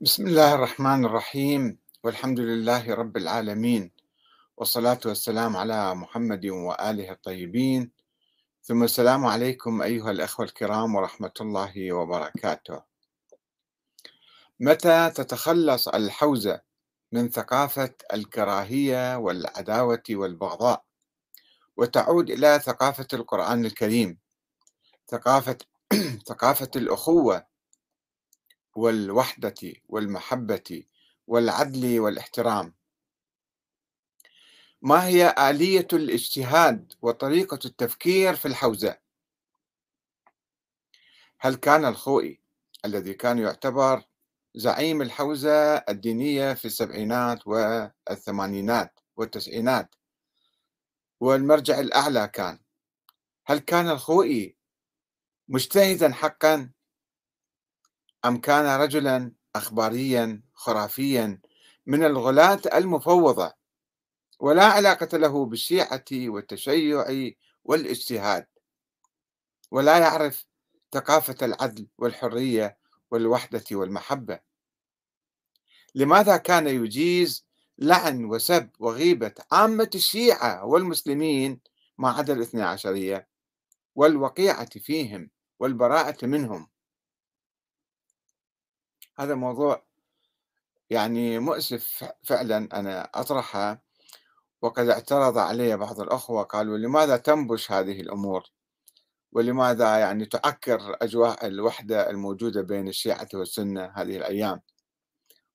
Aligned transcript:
بسم 0.00 0.26
الله 0.26 0.54
الرحمن 0.54 1.04
الرحيم 1.04 1.78
والحمد 2.04 2.40
لله 2.40 2.94
رب 2.94 3.16
العالمين 3.16 3.90
والصلاة 4.56 5.00
والسلام 5.06 5.56
على 5.56 5.94
محمد 5.94 6.46
وآله 6.46 7.12
الطيبين. 7.12 7.90
ثم 8.62 8.82
السلام 8.84 9.26
عليكم 9.26 9.82
أيها 9.82 10.10
الأخوة 10.10 10.46
الكرام 10.46 10.94
ورحمة 10.94 11.32
الله 11.40 11.92
وبركاته. 11.92 12.82
متى 14.60 15.10
تتخلص 15.10 15.88
الحوزة 15.88 16.60
من 17.12 17.28
ثقافة 17.28 17.94
الكراهية 18.12 19.16
والعداوة 19.16 20.02
والبغضاء؟ 20.10 20.84
وتعود 21.76 22.30
إلى 22.30 22.60
ثقافة 22.64 23.08
القرآن 23.12 23.64
الكريم 23.64 24.18
ثقافة 25.08 25.58
ثقافة 26.28 26.70
الأخوة 26.76 27.57
والوحدة 28.78 29.74
والمحبة 29.88 30.84
والعدل 31.26 32.00
والاحترام. 32.00 32.74
ما 34.82 35.06
هي 35.06 35.34
آلية 35.38 35.88
الاجتهاد 35.92 36.92
وطريقة 37.02 37.58
التفكير 37.64 38.36
في 38.36 38.48
الحوزة؟ 38.48 38.98
هل 41.38 41.54
كان 41.54 41.84
الخوئي 41.84 42.40
الذي 42.84 43.14
كان 43.14 43.38
يعتبر 43.38 44.02
زعيم 44.54 45.02
الحوزة 45.02 45.76
الدينية 45.76 46.54
في 46.54 46.64
السبعينات 46.64 47.46
والثمانينات 47.46 49.00
والتسعينات؟ 49.16 49.94
والمرجع 51.20 51.80
الأعلى 51.80 52.28
كان. 52.28 52.58
هل 53.46 53.58
كان 53.58 53.88
الخوئي 53.88 54.56
مجتهدا 55.48 56.12
حقا؟ 56.12 56.77
أم 58.24 58.40
كان 58.40 58.80
رجلا 58.80 59.32
أخباريا 59.56 60.42
خرافيا 60.54 61.40
من 61.86 62.04
الغلاة 62.04 62.60
المفوضة 62.74 63.52
ولا 64.40 64.64
علاقة 64.64 65.18
له 65.18 65.46
بالشيعة 65.46 66.04
والتشيع 66.12 67.04
والاجتهاد 67.64 68.46
ولا 69.70 69.98
يعرف 69.98 70.46
ثقافة 70.92 71.46
العدل 71.46 71.86
والحرية 71.98 72.78
والوحدة 73.10 73.64
والمحبة. 73.72 74.40
لماذا 75.94 76.36
كان 76.36 76.66
يجيز 76.66 77.46
لعن 77.78 78.24
وسب 78.24 78.70
وغيبة 78.78 79.34
عامة 79.52 79.90
الشيعة 79.94 80.64
والمسلمين 80.64 81.60
ما 81.98 82.10
عدا 82.10 82.32
الاثنى 82.32 82.62
عشرية 82.62 83.28
والوقيعة 83.94 84.78
فيهم 84.78 85.30
والبراءة 85.58 86.26
منهم؟ 86.26 86.68
هذا 89.18 89.34
موضوع 89.34 89.82
يعني 90.90 91.38
مؤسف 91.38 92.12
فعلا 92.22 92.68
أنا 92.72 93.10
أطرحه 93.14 93.82
وقد 94.62 94.88
اعترض 94.88 95.38
علي 95.38 95.76
بعض 95.76 96.00
الأخوة 96.00 96.42
قالوا 96.42 96.78
لماذا 96.78 97.16
تنبش 97.16 97.72
هذه 97.72 98.00
الأمور؟ 98.00 98.42
ولماذا 99.32 99.98
يعني 99.98 100.26
تعكر 100.26 100.96
أجواء 101.02 101.46
الوحدة 101.46 102.10
الموجودة 102.10 102.62
بين 102.62 102.88
الشيعة 102.88 103.28
والسنة 103.34 103.92
هذه 103.94 104.16
الأيام؟ 104.16 104.60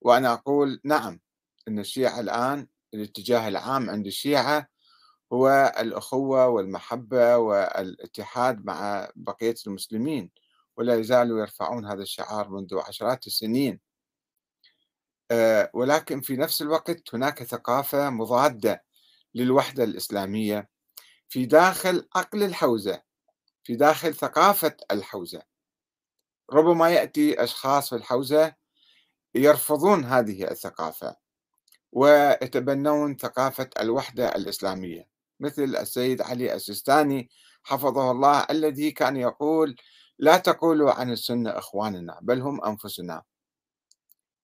وأنا 0.02 0.34
أقول 0.34 0.82
نعم 0.84 1.20
أن 1.68 1.80
الشيعة 1.80 2.20
الآن 2.20 2.68
الاتجاه 2.94 3.48
العام 3.48 3.90
عند 3.90 4.08
الشيعة 4.08 4.68
هو 5.34 5.74
الأخوة 5.80 6.48
والمحبة 6.48 7.38
والاتحاد 7.38 8.66
مع 8.66 9.10
بقية 9.16 9.56
المسلمين. 9.68 10.30
ولا 10.78 10.96
يزالوا 10.96 11.40
يرفعون 11.40 11.86
هذا 11.86 12.02
الشعار 12.02 12.50
منذ 12.50 12.80
عشرات 12.88 13.28
السنين. 13.28 13.80
آه، 15.32 15.72
ولكن 15.74 16.22
في 16.22 16.38
نفس 16.38 16.62
الوقت 16.62 17.16
هناك 17.16 17.44
ثقافة 17.44 18.10
مضادة 18.10 18.84
للوحدة 19.36 19.84
الإسلامية 19.84 20.70
في 21.30 21.46
داخل 21.46 22.08
عقل 22.16 22.44
الحوزة 22.44 23.02
في 23.64 23.76
داخل 23.76 24.16
ثقافة 24.16 24.78
الحوزة. 24.92 25.42
ربما 26.54 26.90
يأتي 26.90 27.44
أشخاص 27.44 27.90
في 27.90 27.96
الحوزة 27.96 28.56
يرفضون 29.36 30.06
هذه 30.06 30.52
الثقافة 30.52 31.16
ويتبنون 31.92 33.18
ثقافة 33.18 33.70
الوحدة 33.80 34.36
الإسلامية 34.36 35.08
مثل 35.40 35.64
السيد 35.64 36.22
علي 36.22 36.54
السيستاني 36.54 37.30
حفظه 37.64 38.12
الله 38.12 38.46
الذي 38.50 38.92
كان 38.92 39.18
يقول 39.18 39.76
لا 40.20 40.38
تقولوا 40.38 40.92
عن 40.92 41.12
السنة 41.12 41.50
إخواننا 41.50 42.20
بل 42.22 42.42
هم 42.42 42.66
أنفسنا. 42.66 43.24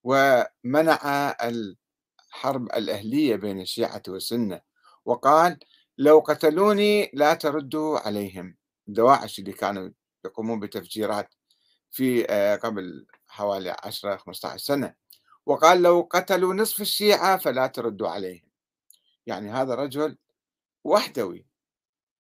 ومنع 0.04 1.36
الحرب 1.44 2.66
الأهلية 2.76 3.36
بين 3.36 3.62
الشيعة 3.62 4.04
والسنة 4.08 4.62
وقال 5.06 5.60
لو 5.98 6.20
قتلوني 6.20 7.12
لا 7.14 7.34
تردوا 7.34 8.00
عليهم. 8.00 8.58
الدواعش 8.88 9.40
اللي 9.40 9.54
كانوا 9.54 9.90
يقومون 10.26 10.60
بتفجيرات 10.60 11.34
في 11.92 12.26
آه، 12.30 12.56
قبل 12.56 13.08
حوالي 13.28 13.76
10 13.84 14.18
15 14.18 14.58
سنة. 14.66 14.96
وقال 15.46 15.82
لو 15.82 16.08
قتلوا 16.12 16.54
نصف 16.54 16.82
الشيعة 16.82 17.38
فلا 17.38 17.68
تردوا 17.68 18.10
عليهم. 18.10 18.50
يعني 19.28 19.52
هذا 19.52 19.76
رجل 19.76 20.18
وحدوي. 20.84 21.49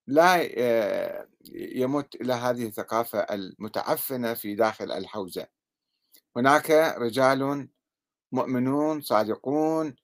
لا 0.10 0.50
آه، 0.58 1.28
يمت 1.52 2.16
إلى 2.16 2.34
هذه 2.34 2.68
الثقافة 2.68 3.20
المتعفنة 3.20 4.34
في 4.34 4.56
داخل 4.56 4.92
الحوزة. 4.92 5.48
هناك 6.36 6.72
رجال 6.98 7.70
مؤمنون 8.32 9.02
صادقون 9.02 9.96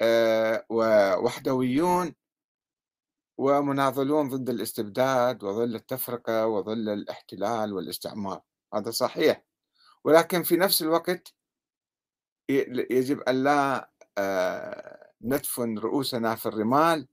آه، 0.00 0.66
ووحدويون 0.70 2.14
ومناضلون 3.38 4.28
ضد 4.28 4.48
الاستبداد 4.50 5.44
وظل 5.44 5.74
التفرقة 5.74 6.46
وظل 6.46 6.88
الاحتلال 6.88 7.72
والاستعمار. 7.72 8.42
هذا 8.74 8.90
صحيح. 8.90 9.44
ولكن 10.04 10.42
في 10.42 10.56
نفس 10.56 10.82
الوقت 10.82 11.34
يجب 12.90 13.20
أن 13.20 13.44
لا 13.44 13.90
آه، 14.18 15.12
ندفن 15.22 15.78
رؤوسنا 15.78 16.34
في 16.34 16.46
الرمال 16.46 17.08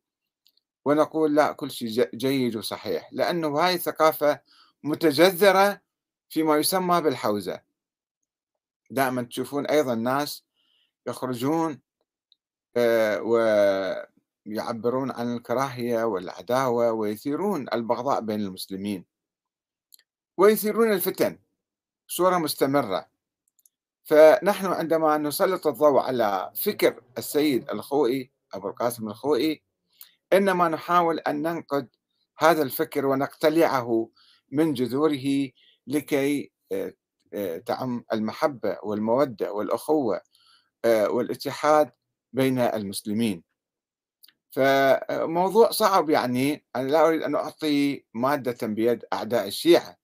ونقول 0.85 1.35
لا 1.35 1.51
كل 1.51 1.71
شيء 1.71 2.09
جيد 2.15 2.55
وصحيح 2.55 3.09
لأنه 3.11 3.59
هاي 3.59 3.73
الثقافة 3.73 4.39
متجذرة 4.83 5.81
فيما 6.29 6.57
يسمى 6.57 7.01
بالحوزة. 7.01 7.61
دائما 8.91 9.21
تشوفون 9.21 9.65
أيضا 9.65 9.95
ناس 9.95 10.43
يخرجون 11.07 11.79
آه، 12.77 13.21
ويعبرون 13.21 15.11
عن 15.11 15.35
الكراهية 15.35 16.03
والعداوة 16.03 16.91
ويثيرون 16.91 17.65
البغضاء 17.73 18.21
بين 18.21 18.41
المسلمين. 18.41 19.05
ويثيرون 20.37 20.91
الفتن 20.91 21.39
بصورة 22.09 22.37
مستمرة. 22.37 23.07
فنحن 24.03 24.65
عندما 24.65 25.17
نسلط 25.17 25.67
الضوء 25.67 25.99
على 25.99 26.51
فكر 26.55 27.01
السيد 27.17 27.69
الخوئي 27.69 28.31
أبو 28.53 28.69
القاسم 28.69 29.07
الخوئي 29.07 29.64
إنما 30.37 30.69
نحاول 30.69 31.19
أن 31.19 31.41
ننقد 31.41 31.89
هذا 32.39 32.61
الفكر 32.61 33.05
ونقتلعه 33.05 34.09
من 34.51 34.73
جذوره 34.73 35.49
لكي 35.87 36.51
آه، 36.71 36.93
آه، 37.33 37.57
تعم 37.57 38.05
المحبة 38.13 38.77
والمودة 38.83 39.53
والأخوة 39.53 40.21
آه، 40.85 41.09
والاتحاد 41.09 41.91
بين 42.33 42.59
المسلمين. 42.59 43.43
فموضوع 44.51 45.71
صعب 45.71 46.09
يعني. 46.09 46.65
أنا 46.75 46.89
لا 46.89 47.07
أريد 47.07 47.21
أن 47.21 47.35
أعطي 47.35 48.05
مادة 48.13 48.67
بيد 48.67 49.05
أعداء 49.13 49.47
الشيعة 49.47 49.97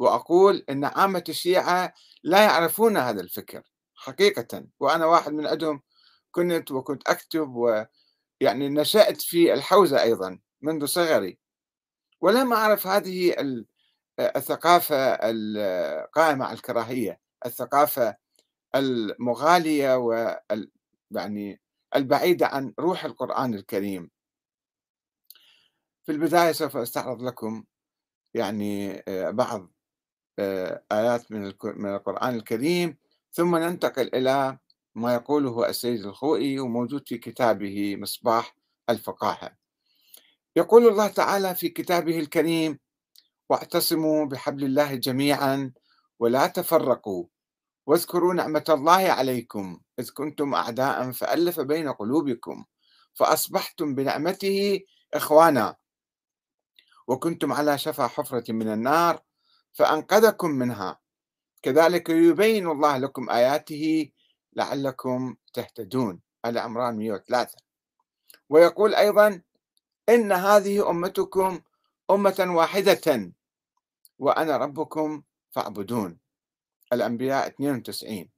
وأقول 0.00 0.64
أن 0.70 0.84
عامة 0.84 1.24
الشيعة 1.28 1.94
لا 2.22 2.44
يعرفون 2.44 2.96
هذا 2.96 3.20
الفكر 3.20 3.62
حقيقة. 3.94 4.66
وأنا 4.80 5.06
واحد 5.06 5.32
من 5.32 5.46
عندهم 5.46 5.82
كنت 6.30 6.70
وكنت 6.70 7.08
أكتب 7.08 7.56
و 7.56 7.84
يعني 8.40 8.68
نشأت 8.68 9.22
في 9.22 9.52
الحوزة 9.54 10.02
أيضا 10.02 10.38
منذ 10.62 10.86
صغري. 10.86 11.38
ولم 12.20 12.52
أعرف 12.52 12.86
هذه 12.86 13.34
الثقافة 14.20 14.96
القائمة 15.22 16.44
على 16.44 16.54
الكراهية 16.56 17.20
الثقافة 17.46 18.16
المغالية 18.74 19.96
وال 19.96 20.70
يعني 21.10 21.60
البعيدة 21.96 22.46
عن 22.46 22.74
روح 22.80 23.04
القرآن 23.04 23.54
الكريم. 23.54 24.10
في 26.06 26.12
البداية 26.12 26.52
سوف 26.52 26.76
أستعرض 26.76 27.22
لكم 27.22 27.64
يعني 28.34 29.02
آه، 29.08 29.30
بعض 29.30 29.70
آه، 30.38 30.82
آيات 30.92 31.32
من 31.32 31.46
القرآن 31.46 32.34
الكريم 32.34 32.96
ثم 33.32 33.56
ننتقل 33.56 34.10
إلى 34.14 34.58
ما 34.96 35.14
يقوله 35.14 35.68
السيد 35.68 36.04
الخوئي 36.04 36.60
وموجود 36.60 37.08
في 37.08 37.18
كتابه 37.18 37.96
مصباح 37.96 38.56
الفقاهة. 38.90 39.56
يقول 40.56 40.88
الله 40.88 41.08
تعالى 41.08 41.54
في 41.54 41.68
كتابه 41.68 42.18
الكريم 42.18 42.78
واعتصموا 43.48 44.26
بحبل 44.26 44.64
الله 44.64 44.94
جميعا 44.94 45.72
ولا 46.18 46.46
تفرقوا 46.46 47.26
واذكروا 47.86 48.34
نعمة 48.34 48.64
الله 48.68 49.12
عليكم 49.12 49.80
إذ 49.98 50.10
كنتم 50.10 50.54
أعداء 50.54 51.10
فألف 51.10 51.60
بين 51.60 51.88
قلوبكم 51.92 52.64
فأصبحتم 53.14 53.94
بنعمته 53.94 54.80
إخوانا 55.14 55.76
وكنتم 57.08 57.52
على 57.52 57.78
شفا 57.78 58.06
حفرة 58.06 58.52
من 58.52 58.72
النار 58.72 59.22
فأنقذكم 59.72 60.50
منها. 60.50 60.98
كذلك 61.62 62.08
يبين 62.08 62.66
الله 62.66 62.96
لكم 62.96 63.30
آياته 63.30 64.10
لعلكم 64.56 65.36
تهتدون. 65.52 66.20
على 66.44 66.60
عمران 66.60 66.96
103 66.98 67.58
ويقول 68.48 68.94
أيضا 68.94 69.42
إن 70.08 70.32
هذه 70.32 70.90
أمتكم 70.90 71.60
أمة 72.10 72.46
واحدة 72.48 73.32
وأنا 74.18 74.56
ربكم 74.56 75.22
فاعبدون. 75.50 76.18
الأنبياء 76.92 77.46
92 77.46 78.30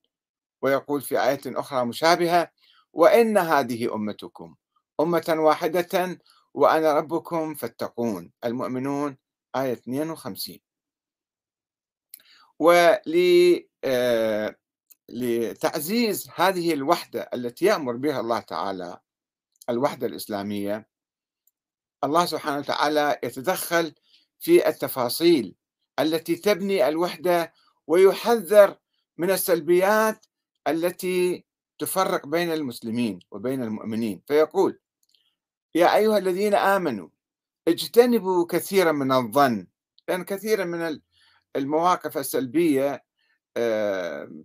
ويقول 0.62 1.02
في 1.02 1.22
آية 1.22 1.40
أخرى 1.46 1.84
مشابهة 1.84 2.50
وإن 2.92 3.38
هذه 3.38 3.94
أمتكم 3.94 4.54
أمة 5.00 5.36
واحدة 5.38 6.18
وأنا 6.54 6.92
ربكم 6.92 7.54
فاتقون. 7.54 8.32
المؤمنون 8.44 9.16
آية 9.56 9.72
52 9.72 10.58
ولتعزيز 12.58 13.62
آه، 15.10 15.54
هذه 16.34 16.72
الوحدة 16.74 17.30
التي 17.34 17.64
يأمر 17.64 17.96
بها 17.96 18.20
الله 18.20 18.40
تعالى 18.40 19.00
الوحدة 19.70 20.06
الإسلامية. 20.06 20.88
الله 22.04 22.26
سبحانه 22.26 22.58
وتعالى 22.58 23.18
يتدخل 23.24 23.94
في 24.38 24.68
التفاصيل 24.68 25.54
التي 25.98 26.36
تبني 26.36 26.88
الوحدة 26.88 27.52
ويحذر 27.86 28.76
من 29.16 29.30
السلبيات 29.30 30.26
التي 30.68 31.44
تفرق 31.78 32.26
بين 32.26 32.52
المسلمين 32.52 33.18
وبين 33.30 33.62
المؤمنين. 33.62 34.22
فيقول 34.26 34.78
يا 35.74 35.96
أيها 35.96 36.18
الذين 36.18 36.54
آمنوا 36.54 37.08
اجتنبوا 37.68 38.46
كثيرا 38.46 38.92
من 38.92 39.12
الظن 39.12 39.66
لأن 40.08 40.24
كثيرا 40.24 40.64
من 40.64 41.00
المواقف 41.56 42.18
السلبية 42.18 43.07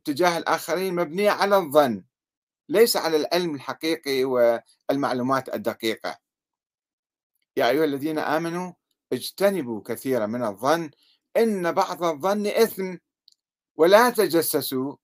تجاه 0.03 0.37
الآخرين 0.37 0.95
مبنية 0.95 1.31
على 1.31 1.57
الظن 1.57 2.03
ليس 2.69 2.97
على 2.97 3.17
العلم 3.17 3.55
الحقيقي 3.55 4.23
والمعلومات 4.23 5.55
الدقيقة. 5.55 6.17
يا 7.57 7.69
أيها 7.69 7.83
الذين 7.83 8.19
آمنوا 8.19 8.73
اجتنبوا 9.13 9.81
كثيرا 9.85 10.25
من 10.25 10.43
الظن 10.43 10.91
إن 11.37 11.71
بعض 11.71 12.03
الظن 12.03 12.47
إثم 12.47 12.95
ولا 13.75 14.09
تجسسوا 14.09 14.95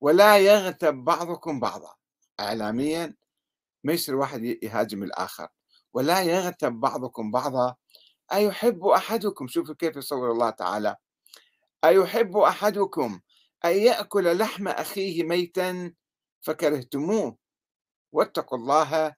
ولا 0.00 0.38
يغتب 0.38 0.94
بعضكم 0.94 1.60
بعضا. 1.60 1.94
إعلاميا 2.40 3.14
ما 3.84 3.92
يصير 3.92 4.14
واحد 4.14 4.42
يهاجم 4.44 5.02
الآخر. 5.02 5.48
ولا 5.92 6.22
يغتب 6.22 6.72
بعضكم 6.72 7.30
بعضا. 7.30 7.74
أيحب 8.32 8.86
أحدكم 8.86 9.46
شوفوا 9.46 9.74
كيف 9.74 9.96
يصور 9.96 10.32
الله 10.32 10.50
تعالى. 10.50 10.96
أيحب 11.84 12.36
أحدكم 12.36 13.20
أن 13.64 13.76
يأكل 13.76 14.38
لحم 14.38 14.68
أخيه 14.68 15.22
ميتا؟ 15.22 15.94
فكرهتموه. 16.40 17.38
واتقوا 18.12 18.58
الله 18.58 19.14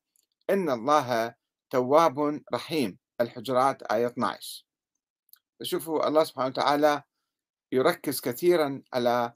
إن 0.50 0.70
الله 0.70 1.34
تواب 1.70 2.42
رحيم. 2.54 2.98
الحجرات 3.20 3.82
آية 3.82 4.06
12 4.06 4.66
شوفوا 5.62 6.08
الله 6.08 6.24
سبحانه 6.24 6.48
وتعالى 6.48 7.02
يركز 7.72 8.20
كثيرا 8.20 8.82
على 8.92 9.32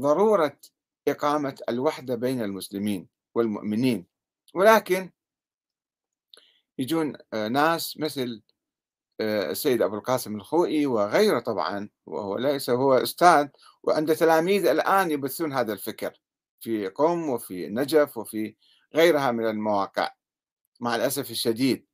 ضرورة 0.00 0.58
إقامة 1.08 1.58
الوحدة 1.68 2.14
بين 2.14 2.42
المسلمين 2.42 3.08
والمؤمنين. 3.34 4.06
ولكن 4.54 5.10
يجون 6.78 7.16
آه، 7.32 7.48
ناس 7.48 7.96
مثل 7.98 8.42
السيد 9.20 9.82
أبو 9.82 9.94
القاسم 9.96 10.36
الخوئي 10.36 10.86
وغيره 10.86 11.38
طبعا 11.38 11.88
وهو 12.06 12.38
ليس 12.38 12.70
هو 12.70 12.94
أستاذ 12.94 13.48
وعنده 13.82 14.14
تلاميذ 14.14 14.66
الآن 14.66 15.10
يبثون 15.10 15.52
هذا 15.52 15.72
الفكر 15.72 16.20
في 16.60 16.88
قم 16.88 17.28
وفي 17.28 17.68
نجف 17.68 18.16
وفي 18.16 18.56
غيرها 18.94 19.30
من 19.30 19.46
المواقع 19.46 20.10
مع 20.80 20.96
الأسف 20.96 21.30
الشديد. 21.30 21.86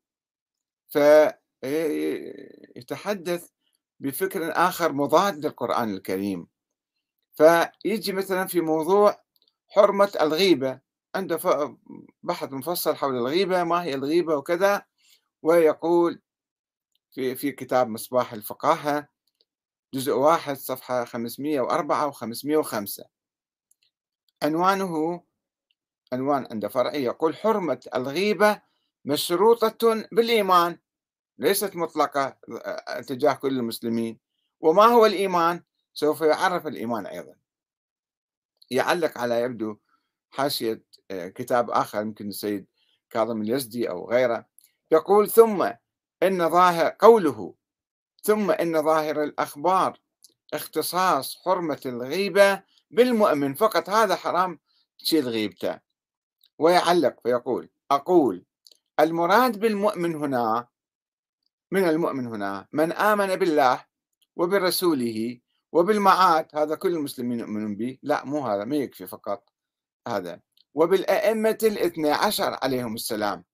فيتحدث 1.62 3.48
بفكر 4.00 4.52
آخر 4.52 4.92
مضاد 4.92 5.46
للقرآن 5.46 5.94
الكريم. 5.94 6.46
فيجي 7.34 8.12
مثلا 8.12 8.46
في 8.46 8.60
موضوع 8.60 9.22
حرمة 9.68 10.12
الغيبة 10.20 10.80
عنده 11.14 11.38
بحث 12.22 12.52
مفصل 12.52 12.96
حول 12.96 13.16
الغيبة 13.16 13.64
ما 13.64 13.82
هي 13.82 13.94
الغيبة 13.94 14.36
وكذا 14.36 14.82
ويقول 15.42 16.22
في 17.12 17.34
في 17.34 17.52
كتاب 17.52 17.88
مصباح 17.88 18.32
الفقاهة 18.32 19.08
جزء 19.94 20.12
واحد 20.12 20.56
صفحة 20.56 21.04
504 21.04 22.06
و 22.06 22.10
505 22.10 23.04
عنوانه 24.42 25.22
عنوان 26.12 26.46
عند 26.50 26.66
فرعي 26.66 27.04
يقول 27.04 27.36
حرمة 27.36 27.80
الغيبة 27.94 28.62
مشروطة 29.04 30.08
بالإيمان 30.12 30.78
ليست 31.38 31.76
مطلقة 31.76 32.38
آه، 32.64 33.00
تجاه 33.00 33.34
كل 33.34 33.58
المسلمين. 33.58 34.18
وما 34.60 34.84
هو 34.84 35.06
الإيمان؟ 35.06 35.62
سوف 35.92 36.20
يعرف 36.20 36.66
الإيمان 36.66 37.06
أيضا. 37.06 37.34
يعلق 38.70 39.18
على 39.18 39.40
يبدو 39.40 39.78
حاشية 40.30 40.84
آه، 41.10 41.28
كتاب 41.28 41.70
آخر 41.70 42.00
يمكن 42.00 42.28
السيد 42.28 42.66
كاظم 43.10 43.42
اليزدي 43.42 43.90
أو 43.90 44.10
غيره 44.10 44.46
يقول 44.90 45.30
ثم 45.30 45.72
إن 46.22 46.48
ظاهر 46.50 46.96
قوله 46.98 47.54
ثم 48.22 48.50
إن 48.50 48.82
ظاهر 48.82 49.22
الأخبار 49.22 49.98
اختصاص 50.54 51.36
حرمة 51.44 51.80
الغيبة 51.86 52.62
بالمؤمن 52.90 53.54
فقط 53.54 53.90
هذا 53.90 54.16
حرام 54.16 54.58
تشيل 54.98 55.28
غيبته. 55.28 55.80
ويعلق 56.58 57.20
فيقول 57.22 57.68
أقول 57.90 58.44
المراد 59.00 59.60
بالمؤمن 59.60 60.14
هنا 60.14 60.68
من 61.70 61.88
المؤمن 61.88 62.26
هنا 62.26 62.66
من 62.72 62.92
آمن 62.92 63.36
بالله 63.36 63.84
وبرسوله 64.36 65.40
وبالمعاد 65.72 66.46
هذا 66.54 66.74
كل 66.74 66.88
المسلمين 66.88 67.40
يؤمنون 67.40 67.76
به 67.76 67.98
لا 68.02 68.24
مو 68.24 68.46
هذا 68.46 68.64
ما 68.64 68.76
يكفي 68.76 69.06
فقط 69.06 69.48
هذا. 70.08 70.40
وبالأئمة 70.74 71.58
الاثنى 71.62 72.10
عشر 72.10 72.58
عليهم 72.62 72.94
السلام 72.94 73.44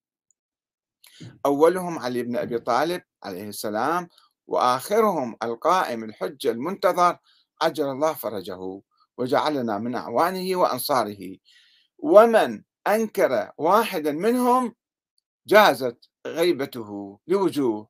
أولهم 1.47 1.99
علي 1.99 2.23
بن 2.23 2.37
أبي 2.37 2.59
طالب 2.59 3.03
عليه 3.25 3.49
السلام 3.49 4.09
وآخرهم 4.47 5.37
القائم 5.43 6.05
الحجة 6.05 6.51
المنتظر 6.51 7.19
عجل 7.63 7.91
الله 7.91 8.13
فرجه 8.13 8.81
وجعلنا 9.19 9.79
من 9.79 9.95
أعوانه 9.95 10.57
وأنصاره. 10.57 11.37
ومن 11.99 12.63
أنكر 12.87 13.53
واحدا 13.59 14.13
منهم 14.13 14.75
جازت 15.47 16.11
غيبته 16.27 17.21
لوجوه. 17.27 17.89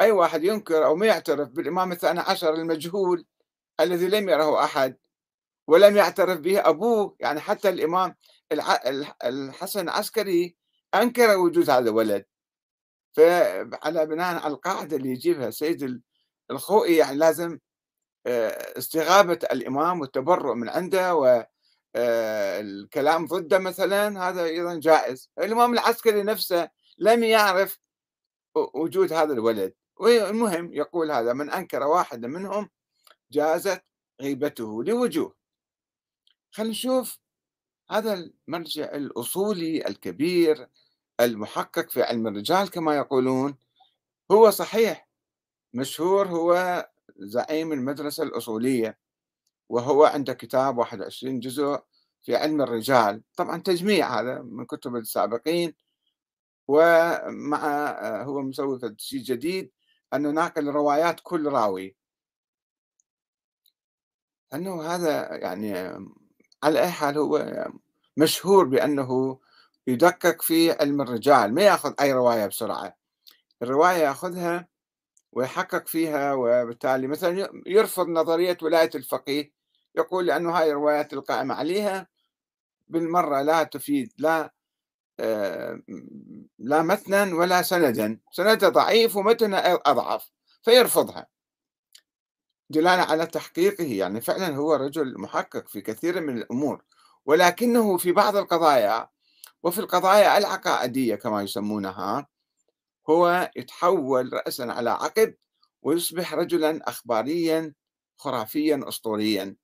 أي 0.00 0.12
واحد 0.12 0.44
ينكر 0.44 0.84
أو 0.84 0.96
ما 0.96 1.06
يعترف 1.06 1.48
بالإمام 1.48 1.92
الثاني 1.92 2.20
عشر 2.20 2.54
المجهول 2.54 3.26
الذي 3.80 4.08
لم 4.08 4.28
يره 4.28 4.64
أحد 4.64 4.96
ولم 5.66 5.96
يعترف 5.96 6.40
به 6.40 6.68
أبوه 6.68 7.16
يعني 7.20 7.40
حتى 7.40 7.68
الإمام 7.68 8.14
الحسن 9.24 9.80
العسكري 9.80 10.56
أنكر 11.02 11.36
وجود 11.36 11.70
هذا 11.70 11.90
الولد. 11.90 12.24
فعلى 13.12 14.06
بناء 14.06 14.42
على 14.42 14.54
القاعدة 14.54 14.96
اللي 14.96 15.08
يجيبها 15.08 15.50
سيد 15.50 16.02
الخوئي 16.50 16.96
يعني 16.96 17.16
لازم 17.16 17.58
استغابة 18.26 19.38
الإمام 19.52 20.00
والتبرؤ 20.00 20.54
من 20.54 20.68
عنده 20.68 21.14
والكلام 21.14 23.22
آه، 23.22 23.26
ضده 23.26 23.58
مثلا 23.58 24.28
هذا 24.28 24.44
أيضا 24.44 24.74
جائز. 24.74 25.30
الإمام 25.38 25.72
العسكري 25.72 26.22
نفسه 26.22 26.70
لم 26.98 27.24
يعرف 27.24 27.78
وجود 28.74 29.12
هذا 29.12 29.32
الولد. 29.32 29.74
والمهم 29.96 30.74
يقول 30.74 31.10
هذا 31.10 31.32
من 31.32 31.50
أنكر 31.50 31.82
واحدا 31.82 32.28
منهم 32.28 32.70
جازت 33.32 33.84
غيبته 34.20 34.84
لوجوه. 34.84 35.34
خلينا 36.50 36.70
نشوف 36.70 37.18
هذا 37.90 38.30
المرجع 38.48 38.84
الأصولي 38.84 39.88
الكبير 39.88 40.68
المحقق 41.20 41.90
في 41.90 42.02
علم 42.02 42.26
الرجال 42.26 42.70
كما 42.70 42.96
يقولون 42.96 43.56
هو 44.30 44.50
صحيح 44.50 45.08
مشهور 45.74 46.28
هو 46.28 46.86
زعيم 47.16 47.72
المدرسة 47.72 48.22
الأصولية 48.22 48.98
وهو 49.68 50.04
عنده 50.04 50.34
كتاب 50.34 50.78
21 50.78 51.40
جزء 51.40 51.80
في 52.22 52.36
علم 52.36 52.62
الرجال. 52.62 53.22
طبعا 53.36 53.58
تجميع 53.58 54.20
هذا 54.20 54.42
من 54.42 54.66
كتب 54.66 54.96
السابقين 54.96 55.74
ومع 56.68 57.88
هو 58.22 58.42
مسوي 58.42 58.80
شيء 58.98 59.22
جديد 59.22 59.72
أنه 60.14 60.30
ناقل 60.30 60.68
روايات 60.68 61.20
كل 61.22 61.46
راوي. 61.46 61.96
أنه 64.54 64.82
هذا 64.82 65.36
يعني 65.36 65.72
على 66.62 66.80
أي 66.80 66.90
حال 66.90 67.18
هو 67.18 67.66
مشهور 68.16 68.64
بأنه 68.64 69.38
يدقق 69.88 70.42
في 70.42 70.72
علم 70.72 71.00
الرجال 71.00 71.54
ما 71.54 71.62
ياخذ 71.62 71.94
أي 72.00 72.12
رواية 72.12 72.46
بسرعة. 72.46 72.96
الرواية 73.62 73.96
ياخذها 73.96 74.68
ويحقق 75.32 75.88
فيها 75.88 76.34
وبالتالي 76.34 77.06
مثلا 77.06 77.62
يرفض 77.66 78.08
نظرية 78.08 78.58
ولاية 78.62 78.90
الفقيه 78.94 79.52
يقول 79.94 80.26
لأنه 80.26 80.58
هاي 80.58 80.70
الروايات 80.70 81.12
القائمة 81.12 81.54
عليها 81.54 82.08
بالمرة 82.88 83.42
لا 83.42 83.62
تفيد 83.62 84.12
لا 84.18 84.52
آه، 85.20 85.82
لا 86.58 86.82
متنا 86.82 87.34
ولا 87.34 87.62
سندا. 87.62 88.20
سندها 88.32 88.68
ضعيف 88.68 89.16
ومتنها 89.16 89.74
أضعف 89.74 90.30
فيرفضها. 90.62 91.26
دلالة 92.70 93.02
على 93.02 93.26
تحقيقه 93.26 93.84
يعني 93.84 94.20
فعلا 94.20 94.56
هو 94.56 94.74
رجل 94.74 95.20
محقق 95.20 95.68
في 95.68 95.80
كثير 95.80 96.20
من 96.20 96.38
الأمور 96.38 96.84
ولكنه 97.26 97.96
في 97.96 98.12
بعض 98.12 98.36
القضايا 98.36 99.08
وفي 99.62 99.78
القضايا 99.78 100.38
العقائدية 100.38 101.14
كما 101.14 101.42
يسمونها 101.42 102.26
هو 103.10 103.50
يتحول 103.56 104.32
رأسا 104.32 104.62
على 104.62 104.90
عقب 104.90 105.34
ويصبح 105.82 106.34
رجلا 106.34 106.88
أخباريا 106.88 107.74
خرافيا 108.16 108.80
أسطوريا. 108.88 109.56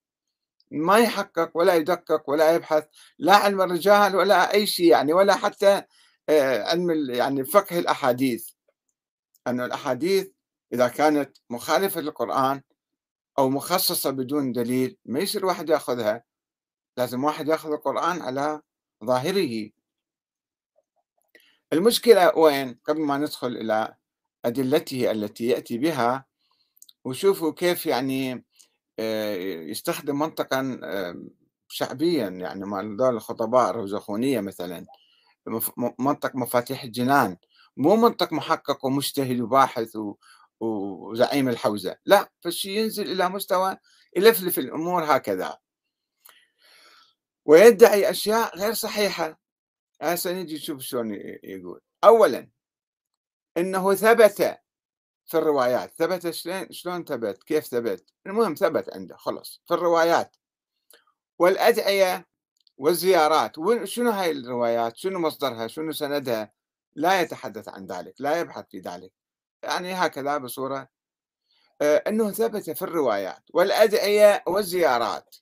ما 0.71 0.99
يحقق 0.99 1.51
ولا 1.55 1.75
يدقق 1.75 2.31
ولا 2.31 2.55
يبحث 2.55 2.85
لا 3.19 3.35
علم 3.37 3.63
الرجال 3.63 4.17
ولا 4.17 4.55
أي 4.55 4.67
شيء 4.67 4.87
يعني 4.91 5.13
ولا 5.13 5.35
حتى 5.37 5.83
آه، 6.29 6.63
علم 6.63 7.11
يعني 7.11 7.45
فقه 7.45 7.79
الأحاديث. 7.79 8.51
أن 9.47 9.61
الأحاديث 9.61 10.31
إذا 10.73 10.89
كانت 10.89 11.37
مخالفة 11.51 12.01
للقرآن 12.01 12.63
أو 13.39 13.51
مخصصة 13.51 14.11
بدون 14.11 14.53
دليل 14.53 14.97
ما 15.05 15.21
يصير 15.21 15.47
واحد 15.47 15.69
يأخذها. 15.69 16.25
لازم 16.97 17.25
واحد 17.25 17.49
يأخذ 17.49 17.73
القرآن 17.73 18.23
على 18.23 18.61
ظاهره. 19.05 19.71
المشكلة 21.75 22.38
وين؟ 22.38 22.78
قبل 22.85 23.00
ما 23.00 23.19
ندخل 23.19 23.47
إلى 23.47 23.95
أدلته 24.45 25.11
التي 25.11 25.47
يأتي 25.47 25.78
بها 25.78 26.25
وشوفوا 27.04 27.52
كيف 27.52 27.87
يعني 27.87 28.45
آه، 28.99 29.35
يستخدم 29.71 30.19
منطقا 30.19 30.81
شعبيا 31.69 32.28
يعني 32.28 32.66
مال 32.66 32.97
دول 32.97 33.16
الخطباء 33.16 33.71
الرزخونية 33.71 34.40
مثلا 34.40 34.87
منطق 35.99 36.37
مفاتيح 36.37 36.83
الجنان. 36.85 37.37
مو 37.76 37.97
منطق 37.97 38.33
محقق 38.33 38.85
ومجتهد 38.85 39.40
وباحث 39.40 39.99
وزعيم 40.61 41.49
الحوزة. 41.49 41.97
لا 42.07 42.33
فالشيء 42.40 42.78
ينزل 42.78 43.12
إلى 43.12 43.28
مستوى 43.28 43.76
يلفلف 44.16 44.59
الأمور 44.59 45.04
هكذا. 45.04 45.59
ويدعي 47.45 48.11
أشياء 48.11 48.59
غير 48.59 48.73
صحيحة. 48.75 49.44
هسه 50.05 50.33
نجي 50.33 50.55
نشوف 50.55 50.81
شلون 50.81 51.15
يقول. 51.45 51.81
أولا 52.05 52.49
أنه 53.57 53.95
ثبت 53.95 54.61
في 55.27 55.39
الروايات. 55.39 55.95
ثبت 55.95 56.31
شلون 56.31 56.73
شلون 56.73 57.05
ثبت؟ 57.05 57.43
كيف 57.43 57.65
ثبت؟ 57.65 58.05
المهم 58.27 58.55
ثبت 58.55 58.95
عنده 58.95 59.17
خلص 59.17 59.63
في 59.69 59.75
الروايات. 59.75 60.37
والأدعية 61.39 62.27
والزيارات 62.79 63.57
شنو 63.85 64.11
هاي 64.11 64.31
الروايات؟ 64.31 64.97
شنو 64.97 65.19
مصدرها؟ 65.19 65.67
شنو 65.67 65.93
سندها؟ 65.93 66.53
لا 66.95 67.21
يتحدث 67.21 67.69
عن 67.69 67.87
ذلك 67.87 68.15
لا 68.19 68.41
يبحث 68.41 68.65
في 68.71 68.79
ذلك. 68.79 69.13
يعني 69.63 69.93
هكذا 69.93 70.39
بصورة. 70.39 70.89
آه، 71.83 71.97
أنه 71.97 72.31
ثبت 72.33 72.71
في 72.71 72.83
الروايات. 72.83 73.43
والأدعية 73.55 74.43
والزيارات. 74.47 75.37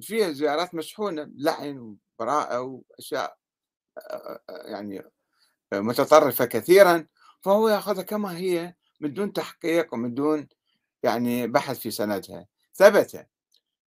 فيها 0.00 0.32
زيارات 0.32 0.74
مشحونة 0.74 1.30
لعن 1.36 1.96
آه، 2.20 2.24
آه، 2.24 2.82
يعني 4.48 5.02
متطرفة 5.74 6.44
كثيرا 6.44 7.06
فهو 7.42 7.68
يأخذها 7.68 8.02
كما 8.02 8.36
هي 8.36 8.74
من 9.00 9.14
دون 9.14 9.32
تحقيق 9.32 9.94
ومن 9.94 10.14
دون 10.14 10.48
يعني 11.02 11.46
بحث 11.46 11.78
في 11.78 11.90
سندها. 11.90 12.46
ثبت 12.74 13.26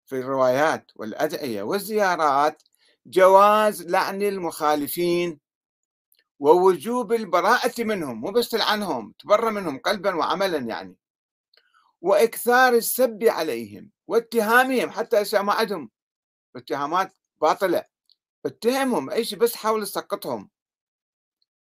في 0.06 0.20
الروايات 0.20 0.92
والأدعية 0.96 1.64
والزيارات 1.64 2.64
جواز 3.06 3.88
لعن 3.88 4.22
المخالفين 4.22 5.40
ووجوب 6.40 7.14
البراءة 7.14 7.84
منهم 7.84 8.22
مو 8.22 8.32
بس 8.32 8.50
تلعنهم 8.50 9.14
تبرى 9.20 9.52
منهم 9.52 9.78
قلبا 9.80 10.16
وعملا 10.16 10.58
يعني 10.58 10.96
وإكثار 12.02 12.74
السب 12.74 13.24
عليهم 13.24 13.92
واتهامهم 14.08 14.90
حتى 14.92 15.22
إذا 15.22 15.42
ما 15.42 15.54
عندهم. 15.54 15.90
اتهامات 16.56 17.14
باطلة. 17.42 17.84
اتهمهم 18.46 19.10
أي 19.10 19.26
شيء 19.26 19.40
بس 19.40 19.56
حاول 19.56 19.84
تسقطهم. 19.84 20.50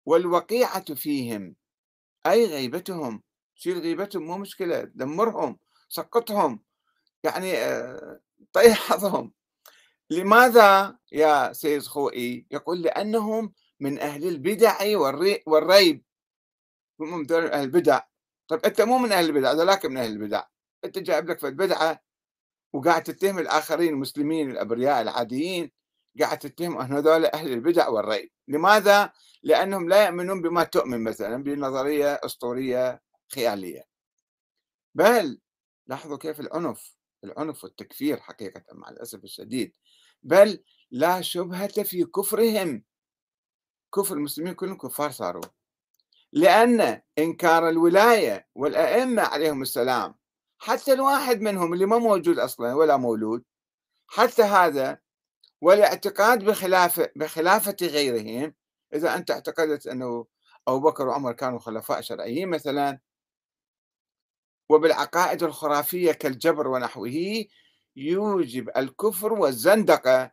والوقيعة 0.07 0.95
فيهم 0.95 1.57
أي 2.27 2.47
غيبتهم 2.47 3.23
شيل 3.55 3.79
غيبتهم 3.79 4.23
مو 4.23 4.39
مشكلة 4.39 4.83
دمرهم 4.85 5.59
سقطهم 5.89 6.61
يعني 7.25 7.55
آه، 7.59 8.21
طيح 8.55 8.79
حظهم 8.93 9.33
لماذا 10.11 10.99
يا 11.13 11.53
سيد 11.53 11.83
خوئي؟ 11.83 12.47
يقول 12.51 12.83
لأنهم 12.83 13.53
من 13.81 13.99
أهل 14.01 14.29
البدع 14.29 14.79
والريب. 15.47 16.03
هم 17.01 17.19
من 17.19 17.33
أهل 17.33 17.55
البدع. 17.55 18.01
طيب 18.49 18.61
أنت 18.67 18.81
مو 18.81 18.99
من 18.99 19.13
أهل 19.13 19.25
البدع 19.27 19.53
ذلك 19.53 19.87
من 19.87 19.97
أهل 19.97 20.11
البدع. 20.13 20.43
أنت 20.85 20.99
جايب 20.99 21.31
لك 21.31 21.39
في 21.39 21.49
البدعة 21.49 22.03
وقاعد 22.73 23.03
تتهم 23.03 23.39
الآخرين 23.39 23.89
المسلمين 23.95 24.51
الأبرياء 24.51 25.03
العاديين. 25.03 25.71
قاعد 26.21 26.39
تتهم 26.39 26.79
أن 26.79 26.93
هذول 26.93 27.25
أهل 27.25 27.53
البدع 27.53 27.89
والريب. 27.89 28.31
لماذا؟ 28.49 29.13
لأنهم 29.43 29.89
لا 29.89 30.07
يؤمنون 30.07 30.43
بما 30.43 30.65
تؤمن 30.65 31.05
مثلا 31.05 31.43
بنظرية 31.43 32.21
أسطورية 32.25 33.03
خيالية. 33.35 33.85
بل 34.95 35.41
لاحظوا 35.87 36.17
كيف 36.19 36.41
العنف 36.41 36.97
العنف 37.25 37.65
والتكفير 37.65 38.21
حقيقة 38.21 38.63
مع 38.73 38.89
الأسف 38.89 39.25
الشديد. 39.25 39.73
بل 40.23 40.65
لا 40.91 41.21
شبهة 41.21 41.83
في 41.83 42.05
كفرهم. 42.05 42.85
كفر 43.95 44.15
المسلمين 44.15 44.55
كلهم 44.55 44.77
كفار 44.77 45.11
صاروا. 45.11 45.43
لأن 46.33 47.03
إنكار 47.19 47.69
الولاية 47.69 48.49
والأئمة 48.55 49.23
عليهم 49.23 49.63
السلام 49.63 50.15
حتى 50.59 50.93
الواحد 50.93 51.41
منهم 51.41 51.73
اللي 51.73 51.87
ما 51.87 51.99
موجود 51.99 52.39
أصلا 52.39 52.75
ولا 52.75 52.97
مولود 52.97 53.45
حتى 54.07 54.43
هذا 54.43 54.99
والاعتقاد 55.61 56.45
بخلافة 56.45 57.11
بخلافة 57.17 57.77
غيرهم. 57.83 58.55
إذا 58.95 59.15
أنت 59.15 59.31
اعتقدت 59.31 59.87
أنه 59.87 60.27
أبو 60.69 60.81
بكر 60.81 61.09
وعمر 61.09 61.33
كانوا 61.33 61.59
خلفاء 61.59 62.01
شرعيين 62.01 62.49
مثلا 62.49 63.01
وبالعقائد 64.69 65.43
الخرافية 65.43 66.13
كالجبر 66.13 66.69
ونحوه 66.69 67.45
يوجب 67.97 68.71
الكفر 68.77 69.33
والزندقة. 69.33 70.33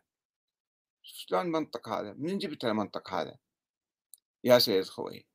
شلون 1.02 1.46
منطق 1.46 1.88
هذا؟ 1.88 2.12
من 2.12 2.38
جبت 2.38 2.64
المنطق 2.64 3.10
هذا؟ 3.10 3.36
يا 4.44 4.58
سيد 4.58 4.84
خوي. 4.84 5.26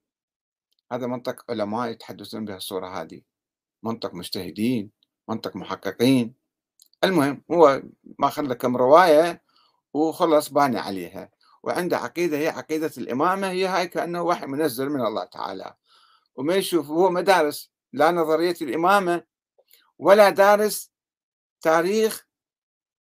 هذا 0.92 1.08
منطق 1.08 1.52
علماء 1.52 1.90
يتحدثون 1.90 2.46
بهالصورة 2.46 3.02
هذه. 3.02 3.22
منطق 3.84 4.14
مجتهدين 4.14 4.92
منطق 5.30 5.56
محققين. 5.56 6.36
المهم 7.04 7.44
هو 7.52 7.82
ماخذ 8.20 8.44
لك 8.44 8.58
كم 8.58 8.78
رواية 8.78 9.44
وخلص 9.94 10.50
باني 10.50 10.80
عليها. 10.80 11.32
وعنده 11.64 11.98
عقيدة 11.98 12.38
هي 12.38 12.48
عقيدة 12.48 12.92
الإمامة 12.98 13.50
هي 13.50 13.66
هاي 13.66 13.88
كأنه 13.88 14.22
وحي 14.22 14.46
منزل 14.46 14.90
من 14.90 15.02
الله 15.06 15.24
تعالى. 15.24 15.74
وما 16.36 16.56
يشوف 16.56 16.88
هو 16.90 17.10
مدارس 17.10 17.72
لا 17.94 18.12
نظرية 18.12 18.56
الإمامة 18.62 19.24
ولا 20.00 20.30
دارس 20.30 20.92
تاريخ 21.62 22.28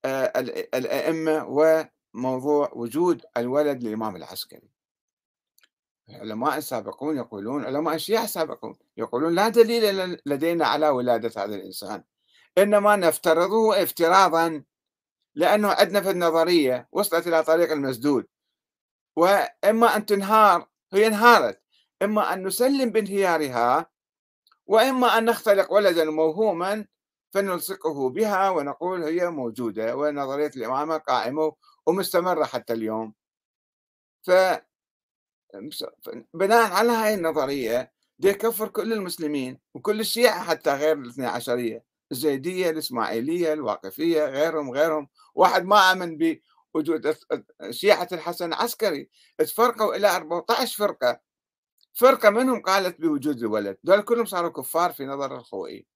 آه، 0.05 0.39
الأئمة 0.74 1.45
وموضوع 1.48 2.71
وجود 2.74 3.21
الولد 3.38 3.83
للإمام 3.83 4.15
العسكري. 4.15 4.71
العلماء 6.10 6.57
السابقون 6.57 7.17
يقولون 7.17 7.65
علماء 7.65 7.95
الشيعة 7.95 8.24
السابقون 8.24 8.75
يقولون 8.98 9.36
لا 9.36 9.50
دليل 9.50 10.17
لدينا 10.25 10.67
على 10.67 10.89
ولادة 10.89 11.43
هذا 11.43 11.55
الإنسان. 11.55 12.03
إنما 12.57 12.95
نفترضه 12.95 13.83
افتراضا 13.83 14.63
لأنه 15.35 15.67
عندنا 15.71 16.01
في 16.01 16.09
النظرية 16.09 16.88
وصلت 16.91 17.27
إلى 17.27 17.43
طريق 17.43 17.71
المسدود. 17.71 18.25
وإما 19.15 19.95
أن 19.95 20.05
تنهار 20.05 20.67
هي 20.93 21.07
انهارت. 21.07 21.61
إما 22.01 22.33
أن 22.33 22.47
نسلم 22.47 22.89
بانهيارها 22.89 23.91
وإما 24.67 25.17
أن 25.17 25.25
نختلق 25.25 25.73
ولدا 25.73 26.05
موهوما 26.05 26.85
فنلصقه 27.33 28.09
بها 28.09 28.50
ونقول 28.50 29.03
هي 29.03 29.29
موجودة 29.29 29.95
ونظرية 29.95 30.51
الإمامة 30.57 30.97
قائمة 30.97 31.55
ومستمرة 31.88 32.45
حتى 32.45 32.73
اليوم. 32.73 33.13
ف 34.23 34.31
بناء 36.33 36.71
على 36.71 36.91
هاي 36.91 37.13
النظرية 37.13 37.93
دي 38.19 38.27
يكفر 38.29 38.67
كل 38.67 38.93
المسلمين 38.93 39.59
وكل 39.73 40.00
الشيعة 40.00 40.43
حتى 40.43 40.73
غير 40.75 40.97
الاثنى 40.97 41.25
عشرية. 41.25 41.90
الزيدية 42.12 42.70
الإسماعيلية 42.70 43.53
الواقفية 43.53 44.25
غيرهم 44.25 44.72
غيرهم. 44.72 45.08
واحد 45.36 45.65
ما 45.65 45.91
آمن 45.91 46.18
بوجود 46.18 47.15
شيعة 47.70 48.08
الحسن 48.12 48.53
عسكري. 48.53 49.10
تفرقوا 49.38 49.96
إلى 49.96 50.15
14 50.15 50.77
فرقة. 50.77 51.20
فرقة 51.94 52.30
منهم 52.30 52.62
قالت 52.62 53.01
بوجود 53.01 53.38
الولد. 53.38 53.77
دول 53.84 54.01
كلهم 54.01 54.25
صاروا 54.25 54.50
كفار 54.50 54.94
في 54.94 55.06
نظر 55.06 55.36
الخوئي 55.36 55.88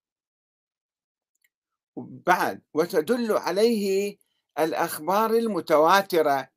بعد 1.98 2.62
وتدل 2.74 3.31
عليه 3.31 4.17
الأخبار 4.60 5.31
المتواترة. 5.31 6.50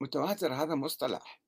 متواتر 0.00 0.54
هذا 0.54 0.74
مصطلح. 0.74 1.42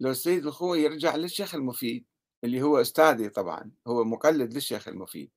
لو 0.00 0.10
السيد 0.10 0.46
الخوئي 0.46 0.82
يرجع 0.82 1.16
للشيخ 1.16 1.54
المفيد. 1.54 2.06
اللي 2.46 2.62
هو 2.62 2.80
أستاذي 2.80 3.28
طبعا 3.28 3.70
هو 3.86 4.04
مقلد 4.04 4.54
للشيخ 4.54 4.88
المفيد. 4.88 5.30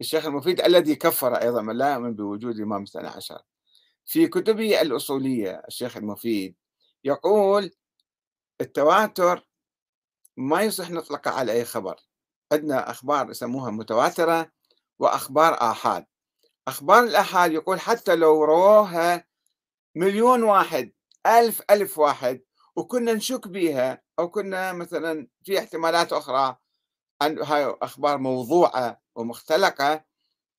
الشيخ 0.00 0.26
المفيد 0.26 0.60
الذي 0.60 0.96
كفر 0.96 1.34
أيضا 1.34 1.62
من 1.62 1.76
لا 1.76 1.92
يؤمن 1.92 2.14
بوجود 2.14 2.56
الإمام 2.56 2.82
الثاني 2.82 3.08
عشر. 3.08 3.42
في 4.06 4.26
كتبه 4.28 4.80
الأصولية 4.80 5.62
الشيخ 5.68 5.96
المفيد 5.96 6.56
يقول 7.04 7.70
التواتر 8.60 9.46
ما 10.36 10.62
يصح 10.62 10.90
نطلق 10.90 11.28
على 11.28 11.52
أي 11.52 11.64
خبر. 11.64 11.96
عندنا 12.52 12.90
أخبار 12.90 13.30
يسموها 13.30 13.70
متواترة 13.70 14.52
وأخبار 14.98 15.54
آحاد. 15.70 16.06
أخبار 16.68 17.04
الآحاد 17.04 17.52
يقول 17.52 17.80
حتى 17.80 18.16
لو 18.16 18.44
رووها 18.44 19.24
مليون 19.94 20.42
واحد 20.42 20.92
ألف 21.26 21.62
ألف 21.70 21.98
واحد 21.98 22.42
وكنا 22.76 23.12
نشك 23.12 23.48
بها 23.48 24.02
أو 24.18 24.30
كنا 24.30 24.72
مثلا 24.72 25.28
في 25.44 25.58
احتمالات 25.58 26.12
أخرى 26.12 26.56
عن 27.22 27.38
هاي 27.38 27.76
أخبار 27.82 28.18
موضوعة 28.18 29.00
ومختلقة 29.14 30.04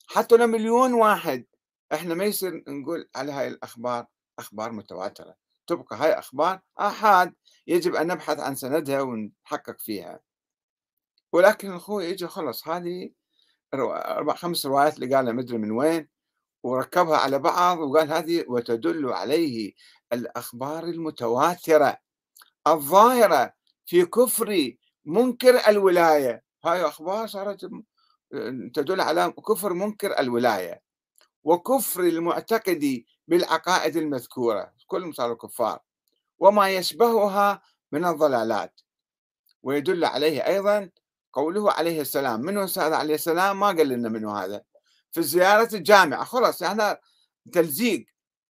حتى 0.08 0.38
لو 0.38 0.48
مليون 0.48 0.94
واحد 0.94 1.46
إحنا 1.94 2.14
ما 2.14 2.24
يصير 2.24 2.64
نقول 2.68 3.10
على 3.16 3.32
هاي 3.32 3.48
الأخبار 3.48 4.06
أخبار 4.40 4.72
متواترة. 4.72 5.36
تبقى 5.68 5.96
هاي 5.98 6.14
أخبار 6.14 6.60
آحاد 6.80 7.34
يجب 7.68 7.96
أن 7.96 8.08
نبحث 8.08 8.40
عن 8.40 8.56
سندها 8.56 9.02
ونحقق 9.02 9.80
فيها. 9.80 10.20
ولكن 11.34 11.72
أخوي 11.72 12.06
يجي 12.06 12.28
خلص 12.28 12.68
هذه 12.68 13.10
أربع 13.74 14.34
خمس 14.36 14.66
روايات 14.66 14.96
اللي 14.96 15.16
قالها 15.16 15.34
مدري 15.34 15.58
من 15.58 15.72
وين 15.72 16.10
وركبها 16.64 17.18
على 17.18 17.40
بعض 17.40 17.80
وقال 17.80 18.12
هذه 18.12 18.46
وتدل 18.48 19.14
عليه 19.14 19.74
الأخبار 20.14 20.84
المتواترة 20.84 21.98
الظاهرة 22.68 23.54
في 23.86 24.06
كفر 24.06 24.76
منكر 25.06 25.68
الولاية. 25.68 26.44
هاي 26.66 26.82
أخبار 26.82 27.28
صارت 27.28 27.70
تدل 28.74 29.02
على 29.02 29.34
كفر 29.48 29.74
منكر 29.74 30.20
الولاية 30.20 30.82
وكفر 31.44 32.02
المعتقد 32.02 33.04
بالعقائد 33.28 33.98
المذكورة. 33.98 34.74
كلهم 34.88 35.12
صاروا 35.12 35.36
كفار. 35.36 35.80
وما 36.40 36.70
يشبهها 36.70 37.62
من 37.92 38.06
الضلالات. 38.06 38.82
ويدل 39.64 40.06
عليه 40.06 40.48
أيضا 40.48 40.90
قوله 41.34 41.72
عليه 41.72 42.02
السلام. 42.02 42.42
منه 42.42 42.64
هذا 42.78 42.96
عليه 42.96 43.16
السلام؟ 43.16 43.60
ما 43.60 43.68
قال 43.68 43.90
لنا 43.90 44.10
منه 44.10 44.38
هذا. 44.38 44.64
في 45.12 45.24
زيارة 45.24 45.76
الجامعة. 45.76 46.24
خلاص 46.24 46.62
يعني 46.62 46.98
تلزيق. 47.54 48.06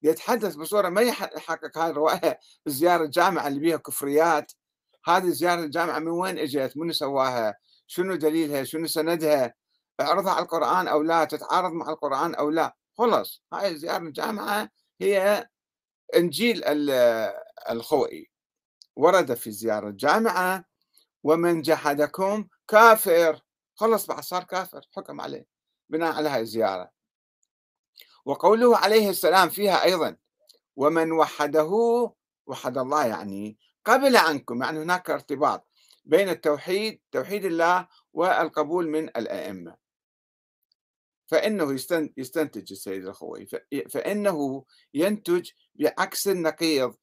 يتحدث 0.04 0.56
بصورة 0.56 0.90
ما 0.90 1.02
يحقق 1.02 1.78
هاي 1.78 1.90
الرواية 1.90 2.40
زيارة 2.66 3.04
الجامعة 3.04 3.48
اللي 3.48 3.60
بيها 3.60 3.78
كفريات؟ 3.78 4.52
هذه 5.06 5.30
زيارة 5.30 5.60
الجامعة 5.60 6.00
من 6.00 6.08
وين 6.08 6.40
إجت؟ 6.40 6.74
من 6.78 6.92
سواها؟ 6.92 7.56
شنو 7.88 8.16
دليلها؟ 8.16 8.64
شنو 8.64 8.88
سندها؟ 8.88 9.54
اعرضها 10.02 10.34
على 10.34 10.44
القرآن 10.44 10.88
أو 10.88 11.02
لا؟ 11.02 11.26
تتعارض 11.26 11.72
مع 11.72 11.90
القرآن 11.90 12.36
أو 12.36 12.50
لا؟ 12.50 12.76
خلص 12.98 13.44
هاي 13.54 13.78
زيارة 13.78 14.04
الجامعة 14.04 14.70
هي 15.02 15.50
إنجيل 16.16 16.64
الخوئي. 17.70 18.30
ورد 18.96 19.34
في 19.34 19.52
زيارة 19.52 19.88
الجامعة 19.88 20.66
ومن 21.24 21.62
جحدكم 21.62 22.48
كافر. 22.68 23.42
خلص 23.76 24.06
بعد 24.06 24.24
صار 24.24 24.44
كافر. 24.44 24.82
حكم 24.96 25.22
عليه. 25.22 25.55
بناء 25.90 26.14
على 26.14 26.30
هاي 26.30 26.42
الزيارة 26.42 26.92
وقوله 28.26 28.78
عليه 28.78 29.10
السلام 29.10 29.50
فيها 29.50 29.84
أيضا 29.84 30.18
ومن 30.76 31.12
وحده 31.12 31.70
وحد 32.48 32.78
الله 32.78 33.06
يعني 33.06 33.58
قبل 33.86 34.18
عنكم 34.18 34.64
يعني 34.64 34.80
هناك 34.80 35.10
ارتباط 35.10 35.68
بين 36.06 36.30
التوحيد 36.30 37.02
توحيد 37.12 37.46
الله 37.46 37.88
والقبول 38.14 38.90
من 38.90 39.04
الأئمة. 39.10 39.76
فإنه 41.28 41.74
يستنتج 42.18 42.72
السيد 42.72 43.08
الخوي 43.08 43.48
فإنه 43.90 44.66
ينتج 44.94 45.50
بعكس 45.76 46.28
النقيض 46.28 46.96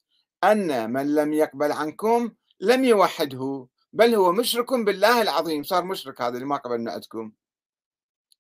أن 0.45 0.93
من 0.93 1.15
لم 1.15 1.33
يقبل 1.33 1.73
عنكم 1.73 2.35
لم 2.61 2.85
يوحده 2.85 3.69
بل 3.93 4.15
هو 4.15 4.33
مشرك 4.33 4.73
بالله 4.73 5.23
العظيم. 5.23 5.63
صار 5.63 5.85
مشرك 5.85 6.21
هذا 6.21 6.35
اللي 6.35 6.47
ما 6.47 6.57
قبل 6.57 6.89
عندكم. 6.89 7.33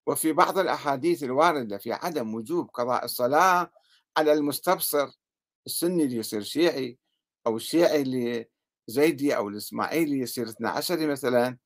وفي 0.07 0.33
بعض 0.33 0.59
الأحاديث 0.59 1.23
الواردة 1.23 1.79
في 1.79 1.93
عدم 1.93 2.35
وجوب 2.35 2.71
قضاء 2.75 3.05
الصلاة 3.05 3.73
على 4.17 4.33
المستبصر 4.33 5.09
السني 5.67 6.05
اللي 6.05 6.17
يصير 6.17 6.43
شيعي 6.43 6.99
أو 7.47 7.57
الشيعي 7.57 8.03
اللي 8.03 8.49
زيدي 8.87 9.37
أو 9.37 9.49
الإسماعيلي 9.49 10.19
يصير 10.19 10.49
12 10.49 11.07
مثلا 11.07 11.59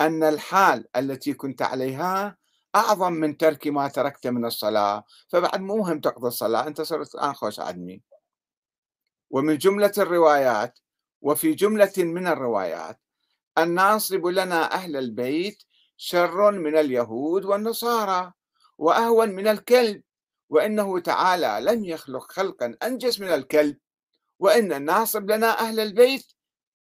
أن 0.00 0.22
الحال 0.22 0.84
التي 0.96 1.34
كنت 1.34 1.62
عليها 1.62 2.36
أعظم 2.76 3.12
من 3.12 3.36
ترك 3.36 3.66
ما 3.66 3.88
تركت 3.88 4.26
من 4.26 4.44
الصلاة. 4.44 5.04
فبعد 5.28 5.60
مو 5.60 5.76
مهم 5.76 6.00
تقضي 6.00 6.28
الصلاة 6.28 6.66
أنت 6.66 6.80
صرت 6.80 7.14
الآن 7.14 7.32
خوش 7.32 7.60
عدمي. 7.60 8.02
ومن 9.30 9.58
جملة 9.58 9.92
الروايات 9.98 10.78
وفي 11.22 11.54
جملة 11.54 11.92
من 11.98 12.26
الروايات 12.26 13.00
الناصب 13.58 14.26
لنا 14.26 14.72
أهل 14.74 14.96
البيت 14.96 15.62
شر 16.00 16.50
من 16.50 16.76
اليهود 16.76 17.44
والنصارى 17.44 18.32
وأهون 18.78 19.28
من 19.28 19.46
الكلب 19.48 20.02
وإنه 20.50 21.00
تعالى 21.00 21.58
لم 21.62 21.84
يخلق 21.84 22.32
خلقا 22.32 22.76
أنجس 22.82 23.20
من 23.20 23.28
الكلب 23.28 23.78
وإن 24.38 24.72
الناصب 24.72 25.30
لنا 25.30 25.58
أهل 25.58 25.80
البيت 25.80 26.32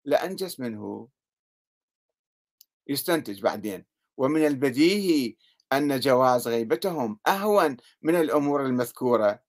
لأنجس 0.04 0.60
منه. 0.60 1.08
يستنتج 2.86 3.42
بعدين. 3.42 3.84
ومن 4.16 4.46
البديهي 4.46 5.36
أن 5.72 6.00
جواز 6.00 6.48
غيبتهم 6.48 7.20
أهون 7.26 7.76
من 8.02 8.14
الأمور 8.14 8.66
المذكورة 8.66 9.42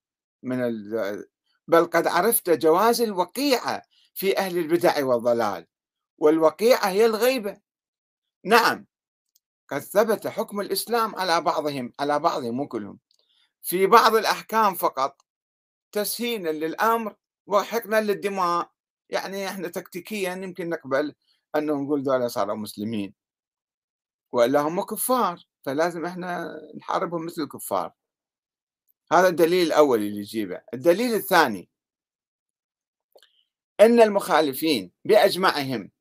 من 0.43 0.63
ال... 0.63 1.25
بل 1.67 1.86
قد 1.86 2.08
عرفت 2.08 2.49
جواز 2.49 3.01
الوقيعة 3.01 3.82
في 4.13 4.38
أهل 4.38 4.58
البدع 4.58 5.06
والضلال 5.06 5.67
والوقيعة 6.17 6.89
هي 6.89 7.06
الغيبة. 7.06 7.58
نعم. 8.45 8.88
قد 9.69 9.80
ثبت 9.80 10.27
حكم 10.27 10.62
الإسلام 10.62 11.15
على 11.15 11.41
بعضهم 11.41 11.93
على 11.99 12.19
بعضهم 12.19 12.56
مو 12.58 12.67
كلهم. 12.67 12.99
في 13.62 13.88
بعض 13.88 14.15
الأحكام 14.15 14.75
فقط 14.75 15.21
تسهيلا 15.91 16.49
للأمر 16.51 17.15
وحقنا 17.47 18.01
للدماء. 18.01 18.71
يعني 19.10 19.47
إحنا 19.49 19.67
تكتيكيا 19.67 20.34
يمكن 20.34 20.69
نقبل 20.69 21.15
أنه 21.56 21.73
نقول 21.73 22.03
دولة 22.03 22.27
صاروا 22.27 22.56
مسلمين. 22.56 23.13
وإلا 24.32 24.62
هم 24.62 24.82
كفار 24.82 25.45
فلازم 25.63 26.06
إحنا 26.06 26.60
نحاربهم 26.77 27.25
مثل 27.25 27.41
الكفار. 27.41 27.91
هذا 29.12 29.27
الدليل 29.27 29.67
الأول 29.67 29.99
اللي 29.99 30.19
يجيبه. 30.19 30.62
الدليل 30.73 31.13
الثاني 31.13 31.69
أن 33.80 34.01
المخالفين 34.01 34.91
بأجمعهم 35.06 35.91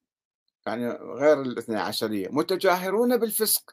يعني 0.67 0.89
غير 0.91 1.43
الاثنى 1.43 1.77
عشرية. 1.77 2.29
متجاهرون 2.29 3.17
بالفسق 3.17 3.71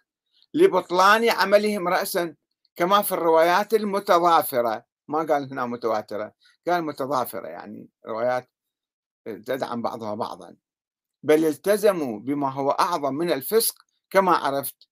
لبطلان 0.53 1.29
عملهم 1.29 1.87
رأسا 1.87 2.35
كما 2.75 3.01
في 3.01 3.11
الروايات 3.11 3.73
المتضافرة. 3.73 4.85
ما 5.07 5.17
قال 5.23 5.51
هنا 5.51 5.65
متواترة 5.65 6.33
قال 6.67 6.83
متضافرة 6.83 7.47
يعني 7.47 7.89
روايات 8.07 8.49
تدعم 9.25 9.81
بعضها 9.81 10.15
بعضا. 10.15 10.55
بل 11.23 11.45
التزموا 11.45 12.19
بما 12.19 12.51
هو 12.51 12.71
أعظم 12.71 13.13
من 13.13 13.31
الفسق 13.31 13.75
كما 14.09 14.31
عرفت. 14.31 14.87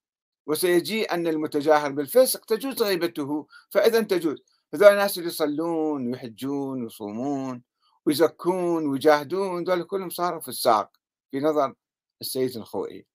وسيجي 0.47 1.03
أن 1.03 1.27
المتجاهر 1.27 1.91
بالفسق 1.91 2.45
تجوز 2.45 2.83
غيبته 2.83 3.47
فإذا 3.69 4.01
تجوز. 4.01 4.37
هذول 4.73 4.87
الناس 4.87 5.17
اللي 5.17 5.29
يصلون 5.29 6.07
ويحجون 6.07 6.83
ويصومون 6.83 7.63
ويزكون 8.05 8.87
ويجاهدون 8.87 9.63
دول 9.63 9.83
كلهم 9.83 10.09
صاروا 10.09 10.39
في 10.39 10.47
الساق 10.47 10.91
في 11.31 11.39
نظر 11.39 11.73
السيد 12.21 12.57
الخوئي. 12.57 13.05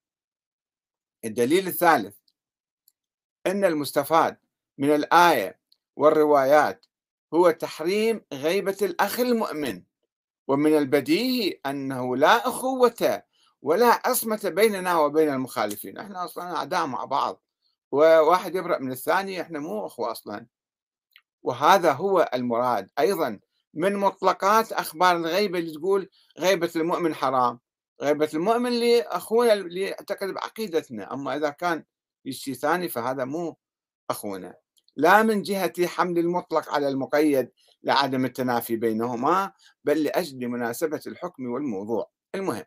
الدليل 1.25 1.67
الثالث 1.67 2.17
أن 3.47 3.65
المستفاد 3.65 4.37
من 4.79 4.95
الآية 4.95 5.59
والروايات 5.97 6.87
هو 7.35 7.51
تحريم 7.51 8.25
غيبة 8.33 8.77
الأخ 8.83 9.21
المؤمن 9.21 9.83
ومن 10.49 10.79
البديهي 10.79 11.61
أنه 11.67 12.17
لا 12.17 12.49
أخوة 12.49 13.23
ولا 13.63 14.03
عصمة 14.05 14.41
بيننا 14.45 14.99
وبين 14.99 15.29
المخالفين. 15.29 15.99
إحنا 15.99 16.25
أصلا 16.25 16.57
أعداء 16.57 16.87
مع 16.87 17.05
بعض 17.05 17.43
وواحد 17.93 18.55
يبرأ 18.55 18.79
من 18.79 18.93
الثاني 18.93 19.41
إحنا 19.41 19.59
مو 19.59 19.87
أخوة 19.87 20.13
أصلا. 20.13 20.47
وهذا 21.43 21.93
هو 21.93 22.31
المراد 22.35 22.91
أيضا 22.99 23.41
من 23.75 23.97
مطلقات 23.97 24.73
أخبار 24.73 25.17
الغيبة 25.17 25.59
اللي 25.59 25.73
تقول 25.73 26.11
غيبة 26.39 26.71
المؤمن 26.77 27.15
حرام. 27.15 27.61
غيبة 28.03 28.29
المؤمن 28.35 28.73
لأخونا 28.73 29.53
اللي 29.53 29.81
يعتقد 29.81 30.29
بعقيدتنا 30.29 31.15
أما 31.15 31.37
إذا 31.37 31.51
كان 31.51 31.85
شيء 32.31 32.55
ثاني 32.55 32.89
فهذا 32.89 33.25
مو 33.25 33.57
أخونا. 34.11 34.55
لا 34.97 35.23
من 35.23 35.43
جهة 35.43 35.87
حمل 35.87 36.19
المطلق 36.19 36.75
على 36.75 36.89
المقيد 36.89 37.51
لعدم 37.83 38.25
التنافي 38.25 38.77
بينهما 38.77 39.53
بل 39.85 40.05
لأجل 40.05 40.49
مناسبة 40.49 41.01
الحكم 41.07 41.47
والموضوع. 41.47 42.11
المهم 42.35 42.65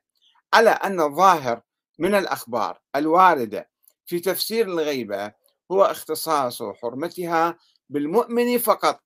على 0.53 0.69
أن 0.69 1.01
الظاهر 1.01 1.61
من 1.99 2.15
الأخبار 2.15 2.81
الواردة 2.95 3.69
في 4.05 4.19
تفسير 4.19 4.67
الغيبة 4.67 5.33
هو 5.71 5.83
اختصاص 5.83 6.63
حرمتها 6.63 7.57
بالمؤمن 7.89 8.57
فقط. 8.57 9.03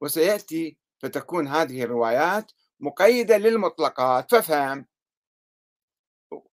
وسيأتي 0.00 0.76
فتكون 0.98 1.48
هذه 1.48 1.82
الروايات 1.82 2.52
مقيدة 2.80 3.36
للمطلقات 3.36 4.34
ففهم 4.34 4.86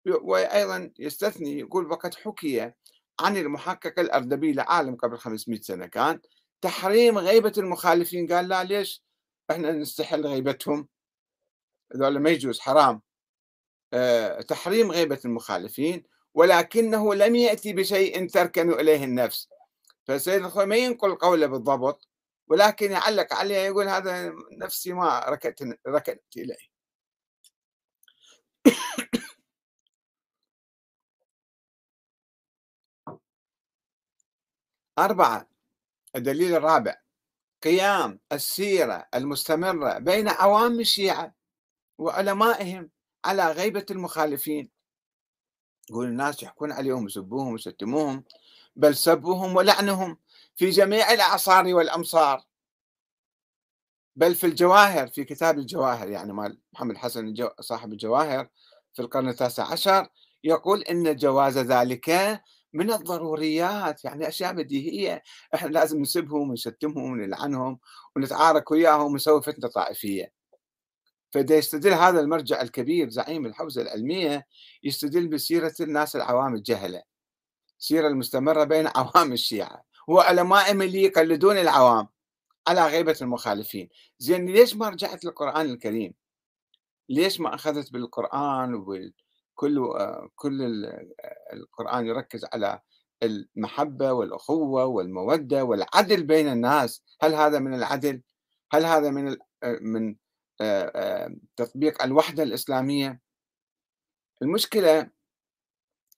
وأيضا 0.06 0.90
يستثني 0.98 1.58
يقول 1.58 1.90
وقد 1.90 2.14
حكي 2.14 2.72
عن 3.20 3.36
المحقق 3.36 4.00
الأردبيلي 4.00 4.62
عالم 4.62 4.96
قبل 4.96 5.18
500 5.18 5.60
سنة. 5.60 5.86
كان 5.86 6.20
تحريم 6.60 7.18
غيبة 7.18 7.52
المخالفين. 7.58 8.32
قال 8.32 8.48
لا 8.48 8.64
ليش 8.64 9.02
إحنا 9.50 9.72
نستحل 9.72 10.26
غيبتهم؟ 10.26 10.88
هذول 11.94 12.18
ما 12.18 12.30
يجوز 12.30 12.60
حرام. 12.60 13.02
أه 13.92 14.40
تحريم 14.42 14.92
غيبة 14.92 15.20
المخالفين 15.24 16.04
ولكنه 16.34 17.14
لم 17.14 17.36
يأتي 17.36 17.72
بشيء 17.72 18.28
تركن 18.28 18.72
إليه 18.72 19.04
النفس. 19.04 19.48
فسيد 20.06 20.44
الخوي 20.44 20.66
ما 20.66 20.76
ينقل 20.76 21.14
قوله 21.14 21.46
بالضبط 21.46 22.08
ولكن 22.48 22.90
يعلق 22.90 23.34
عليه 23.34 23.56
يقول 23.56 23.88
هذا 23.88 24.34
نفسي 24.52 24.92
ما 24.92 25.24
ركنت 25.28 25.62
ركنت 25.88 26.36
إليه. 26.36 26.70
أربعة 35.00 35.48
الدليل 36.16 36.54
الرابع 36.54 36.96
قيام 37.62 38.20
السيرة 38.32 39.08
المستمرة 39.14 39.98
بين 39.98 40.28
عوام 40.28 40.80
الشيعة 40.80 41.34
وعلمائهم 41.98 42.90
على 43.24 43.52
غيبة 43.52 43.86
المخالفين. 43.90 44.70
يقول 45.90 46.06
الناس 46.06 46.42
يحكون 46.42 46.72
عليهم 46.72 47.06
يسبوهم 47.06 47.52
ويشتموهم 47.52 48.24
بل 48.76 48.96
سبوهم 48.96 49.56
ولعنهم 49.56 50.18
في 50.56 50.70
جميع 50.70 51.12
الأعصار 51.12 51.74
والأمصار. 51.74 52.44
بل 54.16 54.34
في 54.34 54.46
الجواهر 54.46 55.08
في 55.08 55.24
كتاب 55.24 55.58
الجواهر 55.58 56.08
يعني 56.08 56.32
مال 56.32 56.58
محمد 56.72 56.96
حسن 56.96 57.34
صاحب 57.60 57.92
الجواهر 57.92 58.48
في 58.92 59.02
القرن 59.02 59.28
التاسع 59.28 59.72
عشر 59.72 60.08
يقول 60.44 60.82
إن 60.82 61.16
جواز 61.16 61.58
ذلك 61.58 62.40
من 62.72 62.92
الضروريات 62.92 64.04
يعني 64.04 64.28
أشياء 64.28 64.52
بديهية 64.52 65.22
إحنا 65.54 65.68
لازم 65.68 66.00
نسبهم 66.00 66.50
ونشتمهم 66.50 67.12
ونلعنهم 67.12 67.78
ونتعارك 68.16 68.70
وياهم 68.70 69.12
ونسوي 69.12 69.42
فتنة 69.42 69.68
طائفية. 69.68 70.32
فإذا 71.30 71.56
يستدل 71.56 71.92
هذا 71.92 72.20
المرجع 72.20 72.62
الكبير 72.62 73.10
زعيم 73.10 73.46
الحوزة 73.46 73.82
العلمية 73.82 74.46
يستدل 74.82 75.28
بسيرة 75.28 75.74
الناس 75.80 76.16
العوام 76.16 76.54
الجهلة. 76.54 77.02
سيرة 77.78 78.08
المستمرة 78.08 78.64
بين 78.64 78.86
عوام 78.96 79.32
الشيعة. 79.32 79.84
وعلمائهم 80.08 80.82
اللي 80.82 81.02
يقلدون 81.02 81.58
العوام. 81.58 82.08
على 82.68 82.86
غيبة 82.86 83.16
المخالفين. 83.22 83.88
زين 84.18 84.46
ليش 84.46 84.76
ما 84.76 84.88
رجعت 84.88 85.24
للقرآن 85.24 85.66
الكريم؟ 85.66 86.14
ليش 87.08 87.40
ما 87.40 87.54
أخذت 87.54 87.92
بالقرآن 87.92 88.74
وكل 88.74 89.12
كل 90.34 90.90
القرآن 91.52 92.06
يركز 92.06 92.46
على 92.52 92.80
المحبة 93.22 94.12
والأخوة 94.12 94.84
والمودة 94.84 95.64
والعدل 95.64 96.22
بين 96.22 96.48
الناس. 96.48 97.04
هل 97.22 97.34
هذا 97.34 97.58
من 97.58 97.74
العدل؟ 97.74 98.22
هل 98.72 98.84
هذا 98.84 99.10
من 99.10 99.36
من 99.80 100.16
تطبيق 101.56 102.02
الوحدة 102.02 102.42
الإسلامية؟ 102.42 103.20
المشكلة 104.42 105.10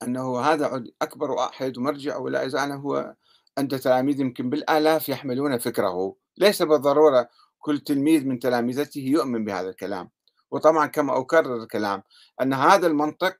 أنه 0.03 0.41
هذا 0.41 0.85
أكبر 1.03 1.31
وأحد 1.31 1.79
ومرجع 1.79 2.17
ولا 2.17 2.43
يزال 2.43 2.73
هو 2.73 3.15
عند 3.59 3.79
تلاميذ 3.79 4.21
يمكن 4.21 4.51
بالآلاف 4.51 5.09
يحملون 5.09 5.59
فكره. 5.59 6.17
ليس 6.39 6.63
بالضرورة 6.63 7.29
كل 7.59 7.79
تلميذ 7.79 8.27
من 8.27 8.39
تلامذته 8.39 9.01
يؤمن 9.01 9.45
بهذا 9.45 9.69
الكلام. 9.69 10.11
وطبعا 10.53 10.87
كما 10.87 11.19
أكرر 11.19 11.57
الكلام 11.57 12.03
أن 12.41 12.53
هذا 12.55 12.87
المنطق 12.87 13.37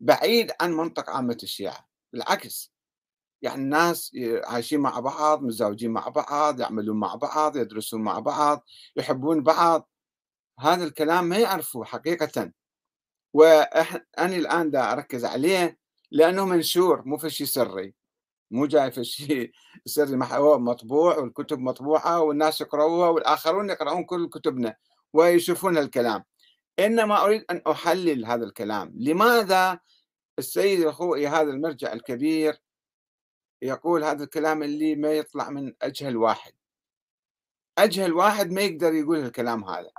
بعيد 0.00 0.52
عن 0.60 0.72
منطق 0.72 1.10
عامة 1.10 1.38
الشيعة 1.42 1.88
بالعكس. 2.12 2.72
يعني 3.42 3.62
الناس 3.62 4.12
عايشين 4.44 4.80
مع 4.80 5.00
بعض 5.00 5.42
متزوجين 5.42 5.90
مع 5.90 6.08
بعض 6.08 6.60
يعملون 6.60 6.96
مع 7.00 7.14
بعض 7.14 7.56
يدرسون 7.56 8.02
مع 8.02 8.18
بعض 8.18 8.64
يحبون 8.96 9.42
بعض. 9.42 9.90
هذا 10.60 10.84
الكلام 10.84 11.24
ما 11.24 11.38
يعرفه 11.38 11.84
حقيقة. 11.84 12.52
وأنا 13.32 14.36
الآن 14.36 14.70
دا 14.70 14.92
أركز 14.92 15.24
عليه 15.24 15.78
لأنه 16.10 16.44
منشور 16.44 17.02
مو 17.04 17.16
في 17.16 17.30
شيء 17.30 17.46
سري. 17.46 17.94
مو 18.50 18.66
جاي 18.66 18.90
في 18.90 19.04
شيء 19.04 19.52
سري 19.86 20.16
مطبوع 20.16 21.18
والكتب 21.18 21.58
مطبوعة 21.58 22.20
والناس 22.20 22.60
يقرأوها 22.60 23.08
والآخرون 23.08 23.70
يقرأون 23.70 24.04
كل 24.04 24.28
كتبنا 24.28 24.76
ويشوفون 25.12 25.78
الكلام. 25.78 26.24
إنما 26.78 27.24
أريد 27.24 27.44
أن 27.50 27.62
أحلل 27.70 28.26
هذا 28.26 28.44
الكلام. 28.44 28.92
لماذا 28.96 29.80
السيد 30.38 30.80
الخوئي 30.80 31.28
هذا 31.28 31.50
المرجع 31.50 31.92
الكبير 31.92 32.62
يقول 33.62 34.04
هذا 34.04 34.24
الكلام 34.24 34.62
اللي 34.62 34.94
ما 34.94 35.12
يطلع 35.12 35.50
من 35.50 35.74
أجهل 35.82 36.16
واحد؟ 36.16 36.52
أجهل 37.78 38.12
واحد 38.12 38.50
ما 38.50 38.60
يقدر 38.62 38.92
يقول 38.94 39.18
الكلام 39.18 39.64
هذا. 39.64 39.90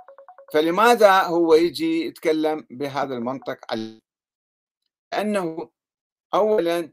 فلماذا 0.52 1.22
هو 1.22 1.54
يجي 1.54 2.06
يتكلم 2.06 2.66
بهذا 2.70 3.14
المنطق؟ 3.14 3.58
أنه 5.12 5.70
أولا 6.34 6.92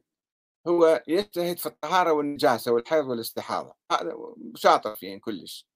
هو 0.67 1.03
يجتهد 1.07 1.57
في 1.57 1.65
الطهارة 1.65 2.11
والنجاسة 2.11 2.71
والحيض 2.71 3.05
والاستحاضة. 3.05 3.75
هذا 3.91 4.17
شاطر 4.55 4.95
فيهم 4.95 5.19
كلش. 5.19 5.67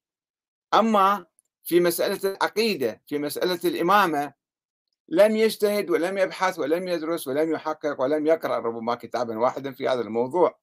أما 0.73 1.25
في 1.69 1.79
مسألة 1.79 2.19
العقيدة 2.23 3.01
في 3.07 3.17
مسألة 3.17 3.59
الإمامة 3.65 4.33
لم 5.09 5.35
يجتهد 5.35 5.89
ولم 5.89 6.17
يبحث 6.17 6.59
ولم 6.59 6.87
يدرس 6.87 7.27
ولم 7.27 7.51
يحقق 7.51 8.01
ولم 8.01 8.27
يقرأ 8.27 8.57
ربما 8.57 8.95
كتابا 8.95 9.39
واحدا 9.39 9.71
في 9.71 9.87
هذا 9.87 10.01
الموضوع. 10.01 10.59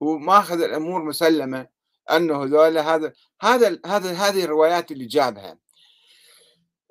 وماخذ 0.00 0.60
الأمور 0.62 1.04
مسلمة 1.04 1.68
أنه 2.10 2.44
ذولا 2.44 2.94
هذا 2.94 3.12
هذا 3.40 3.78
هذا 3.86 4.12
هذه 4.12 4.44
الروايات 4.44 4.92
اللي 4.92 5.06
جابها. 5.06 5.58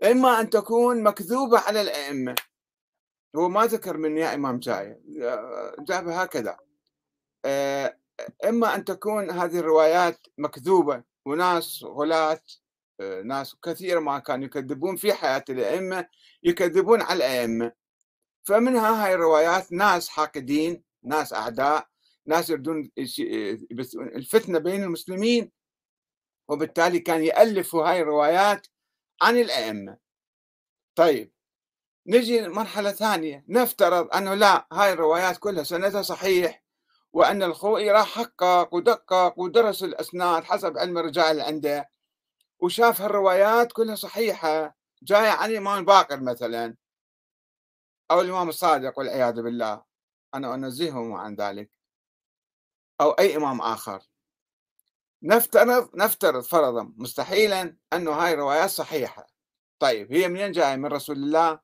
إما 0.04 0.40
أن 0.40 0.50
تكون 0.50 1.04
مكذوبة 1.04 1.60
على 1.60 1.82
الأئمة. 1.82 2.36
هو 3.36 3.50
ما 3.50 3.66
ذكر 3.66 3.98
من 3.98 4.18
يا 4.18 4.34
إمام 4.34 4.60
جاي. 4.60 5.02
جابها 5.80 6.24
هكذا. 6.24 6.58
آه، 7.46 7.98
إما 8.46 8.76
أن 8.76 8.86
تكون 8.86 9.30
هذه 9.32 9.60
الروايات 9.60 10.28
مكذوبة 10.38 11.04
وناس 11.26 11.84
غلاة 11.84 12.34
آه، 12.34 12.61
ناس 13.26 13.56
كثير 13.64 14.00
ما 14.00 14.20
كانوا 14.20 14.46
يكذبون 14.46 14.96
في 14.96 15.14
حياة 15.14 15.44
الأئمة 15.50 16.08
يكذبون 16.44 17.02
على 17.02 17.18
الأئمة. 17.18 17.72
فمنها 18.44 19.06
هاي 19.06 19.14
الروايات 19.14 19.72
ناس 19.72 20.10
حاقدين 20.10 20.84
ناس 21.04 21.34
أعداء 21.34 21.88
ناس 22.26 22.50
يردون 22.50 22.92
الفتنة 23.96 24.60
بين 24.60 24.84
المسلمين. 24.84 25.52
وبالتالي 26.48 27.00
كان 27.00 27.24
يألفوا 27.24 27.90
هاي 27.90 28.02
الروايات 28.02 28.68
عن 29.22 29.38
الأئمة. 29.38 29.98
طيب 30.96 31.32
نجي 32.08 32.48
مرحلة 32.48 32.92
ثانية. 32.92 33.46
نفترض 33.48 34.16
أنه 34.16 34.34
لا 34.34 34.68
هاي 34.72 34.94
الروايات 34.94 35.38
كلها 35.38 35.64
سندها 35.64 36.02
صحيح 36.02 36.64
وأن 37.14 37.44
الخوئي 37.44 37.92
راح 37.92 38.16
حقق 38.16 38.74
ودقق 38.74 39.40
ودرس 39.40 39.84
الأسناد 39.84 40.44
حسب 40.44 40.78
علم 40.78 40.98
الرجال 40.98 41.26
اللي 41.26 41.42
عنده. 41.44 41.90
وشاف 42.62 43.02
هالروايات 43.02 43.72
كلها 43.72 43.96
صحيحة 43.96 44.78
جاية 45.04 45.30
عن 45.30 45.50
الإمام 45.52 45.80
الباقر 45.80 46.20
مثلا. 46.20 46.76
أو 48.12 48.22
الإمام 48.22 48.50
الصادق 48.50 49.00
والعياذ 49.00 49.42
بالله. 49.42 49.84
أنا 50.34 50.56
أنزههم 50.56 51.14
عن 51.14 51.36
ذلك. 51.36 51.72
أو 53.02 53.12
أي 53.12 53.36
إمام 53.36 53.62
آخر. 53.62 54.04
نفترض 55.24 55.96
نفترض 55.96 56.44
فرضا 56.44 56.94
مستحيلا 56.98 57.78
أنه 57.94 58.12
هاي 58.12 58.34
الروايات 58.34 58.70
صحيحة. 58.70 59.28
طيب 59.80 60.14
هي 60.14 60.28
منين 60.28 60.52
جاية؟ 60.52 60.76
من 60.76 60.86
رسول 60.86 61.16
الله؟ 61.16 61.60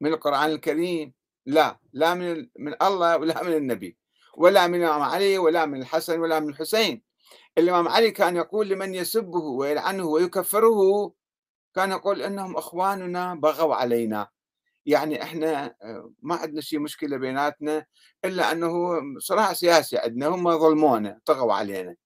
من 0.00 0.12
القرآن 0.12 0.50
الكريم؟ 0.50 1.14
لا 1.46 1.80
لا 1.92 2.14
من 2.14 2.48
من 2.58 2.74
الله 2.82 3.16
ولا 3.16 3.42
من 3.42 3.52
النبي. 3.52 3.98
ولا 4.36 4.66
من 4.66 4.82
الإمام 4.82 5.02
علي 5.02 5.38
ولا 5.38 5.66
من 5.66 5.80
الحسن 5.80 6.20
ولا 6.20 6.40
من 6.40 6.48
الحسين. 6.48 7.11
الإمام 7.58 7.88
علي 7.88 8.10
كان 8.10 8.36
يقول 8.36 8.68
لمن 8.68 8.94
يسبه 8.94 9.40
ويلعنه 9.40 10.04
ويكفره 10.06 11.12
كان 11.74 11.90
يقول 11.90 12.22
إنهم 12.22 12.56
إخواننا 12.56 13.34
بغوا 13.34 13.74
علينا. 13.74 14.28
يعني 14.86 15.22
إحنا 15.22 15.74
آه، 15.82 16.12
ما 16.22 16.34
عندنا 16.36 16.60
شيء 16.60 16.78
مشكلة 16.78 17.16
بيناتنا 17.16 17.86
إلا 18.24 18.52
أنه 18.52 19.00
صراع 19.18 19.52
سياسي 19.52 19.98
عندنا 19.98 20.26
هم 20.26 20.58
ظلمونا 20.58 21.20
طغوا 21.24 21.54
علينا. 21.54 21.96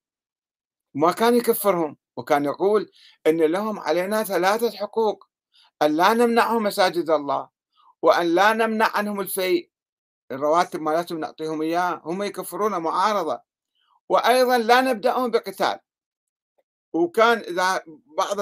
ما 0.95 1.13
كان 1.13 1.35
يكفرهم 1.35 1.97
وكان 2.17 2.45
يقول 2.45 2.91
أن 3.27 3.37
لهم 3.43 3.79
علينا 3.81 4.23
ثلاثة 4.25 4.71
حقوق 4.71 5.25
أن 5.83 5.97
لا 5.97 6.15
نمنعهم 6.15 6.63
مساجد 6.63 7.11
الله 7.11 7.49
وأن 8.03 8.27
لا 8.35 8.53
نمنع 8.53 8.91
عنهم 8.95 9.21
الفيء. 9.21 9.71
الرواتب 10.31 10.81
مالتهم 10.81 11.21
نعطيهم 11.21 11.63
إياه 11.63 12.03
هم 12.05 12.23
يكفرون 12.23 12.77
معارضة. 12.79 13.41
وأيضا 14.09 14.59
لا 14.59 14.81
نبدأهم 14.81 15.31
بقتال. 15.31 15.79
وكان 16.93 17.39
إذا 17.39 17.83
بعض 18.19 18.41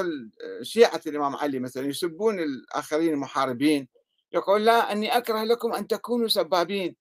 الشيعة 0.61 1.01
الإمام 1.07 1.37
علي 1.37 1.59
مثلا 1.59 1.87
يسبون 1.87 2.39
الآخرين 2.39 3.13
المحاربين 3.13 3.89
يقول 4.33 4.65
لا 4.65 4.93
أني 4.93 5.17
أكره 5.17 5.45
لكم 5.45 5.73
أن 5.73 5.87
تكونوا 5.87 6.29
سبابين. 6.29 6.97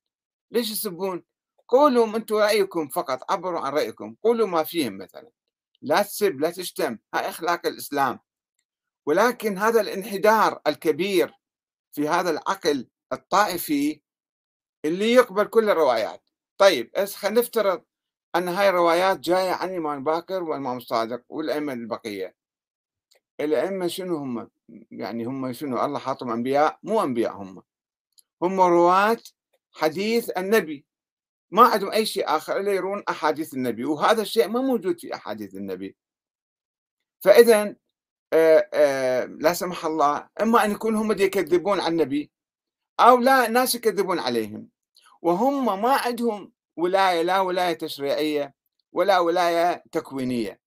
ليش 0.51 0.71
تسبون 0.71 1.23
قولوا 1.67 2.17
أنتم 2.17 2.35
رأيكم 2.35 2.87
فقط 2.87 3.31
عبروا 3.31 3.59
عن 3.59 3.73
رأيكم 3.73 4.15
قولوا 4.23 4.47
ما 4.47 4.63
فيهم 4.63 4.97
مثلا. 4.97 5.29
لا 5.81 6.01
تسب 6.01 6.39
لا 6.39 6.51
تشتم 6.51 6.97
هاي 7.13 7.29
أخلاق 7.29 7.67
الإسلام. 7.67 8.19
ولكن 9.05 9.57
هذا 9.57 9.81
الانحدار 9.81 10.61
الكبير 10.67 11.33
في 11.91 12.07
هذا 12.07 12.29
العقل 12.29 12.87
الطائفي 13.13 14.01
اللي 14.85 15.13
يقبل 15.13 15.45
كل 15.45 15.69
الروايات. 15.69 16.23
طيب 16.57 17.05
خلينا 17.05 17.41
نفترض 17.41 17.83
أن 18.35 18.47
هاي 18.47 18.69
الروايات 18.69 19.19
جاية 19.19 19.51
عن 19.51 19.69
الإمام 19.69 20.03
باكر 20.03 20.43
والإمام 20.43 20.77
الصادق 20.77 21.23
والأئمة 21.29 21.73
البقية. 21.73 22.35
الأئمة 23.39 23.87
شنو 23.87 24.17
هم؟ 24.17 24.49
يعني 24.91 25.25
هم 25.25 25.53
شنو؟ 25.53 25.85
الله 25.85 25.99
حاطهم 25.99 26.29
أنبياء 26.29 26.79
مو 26.83 27.03
أنبياء 27.03 27.33
هم. 27.33 27.63
هم 28.41 28.61
رواة 28.61 29.17
حديث 29.71 30.29
النبي. 30.37 30.85
ما 31.51 31.63
عندهم 31.63 31.91
أي 31.91 32.05
شيء 32.05 32.35
آخر 32.35 32.57
إلا 32.59 32.71
يرون 32.71 33.03
أحاديث 33.09 33.53
النبي 33.53 33.85
وهذا 33.85 34.21
الشيء 34.21 34.47
ما 34.47 34.61
موجود 34.61 34.99
في 34.99 35.15
أحاديث 35.15 35.55
النبي. 35.55 35.95
فإذا 37.23 37.75
لا 39.27 39.53
سمح 39.53 39.85
الله 39.85 40.29
إما 40.41 40.65
أن 40.65 40.71
يكون 40.71 40.95
هم 40.95 41.11
يكذبون 41.11 41.79
عن 41.79 41.91
النبي 41.91 42.31
أو 42.99 43.17
لا 43.17 43.47
ناس 43.47 43.75
يكذبون 43.75 44.19
عليهم. 44.19 44.69
وهم 45.21 45.81
ما 45.81 45.93
عندهم 45.93 46.51
ولاية 46.77 47.21
لا 47.21 47.39
ولاية 47.39 47.73
تشريعية 47.73 48.53
ولا 48.91 49.19
ولاية 49.19 49.83
تكوينية. 49.91 50.59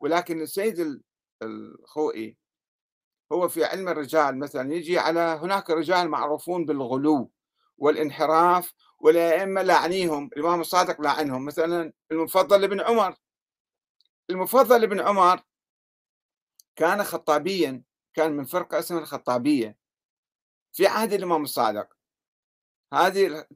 ولكن 0.00 0.40
السيد 0.42 1.02
الخوئي 1.42 2.36
هو 3.32 3.48
في 3.48 3.64
علم 3.64 3.88
الرجال 3.88 4.38
مثلا 4.38 4.74
يجي 4.74 4.98
على 4.98 5.20
هناك 5.20 5.70
رجال 5.70 6.08
معروفون 6.08 6.64
بالغلو 6.64 7.30
والانحراف 7.78 8.72
والأئمة 8.98 9.62
لاعنيهم 9.62 10.30
الإمام 10.36 10.60
الصادق 10.60 11.00
لاعنهم 11.00 11.44
مثلا 11.44 11.92
المفضل 12.10 12.68
بن 12.68 12.80
عمر. 12.80 13.16
المفضل 14.30 14.86
بن 14.86 15.00
عمر 15.00 15.42
كان 16.76 17.04
خطابيا 17.04 17.82
كان 18.14 18.32
من 18.32 18.44
فرقة 18.44 18.78
اسمها 18.78 19.00
الخطابية. 19.00 19.76
في 20.72 20.86
عهد 20.86 21.12
الإمام 21.12 21.42
الصادق. 21.42 21.95
هذه 22.96 23.46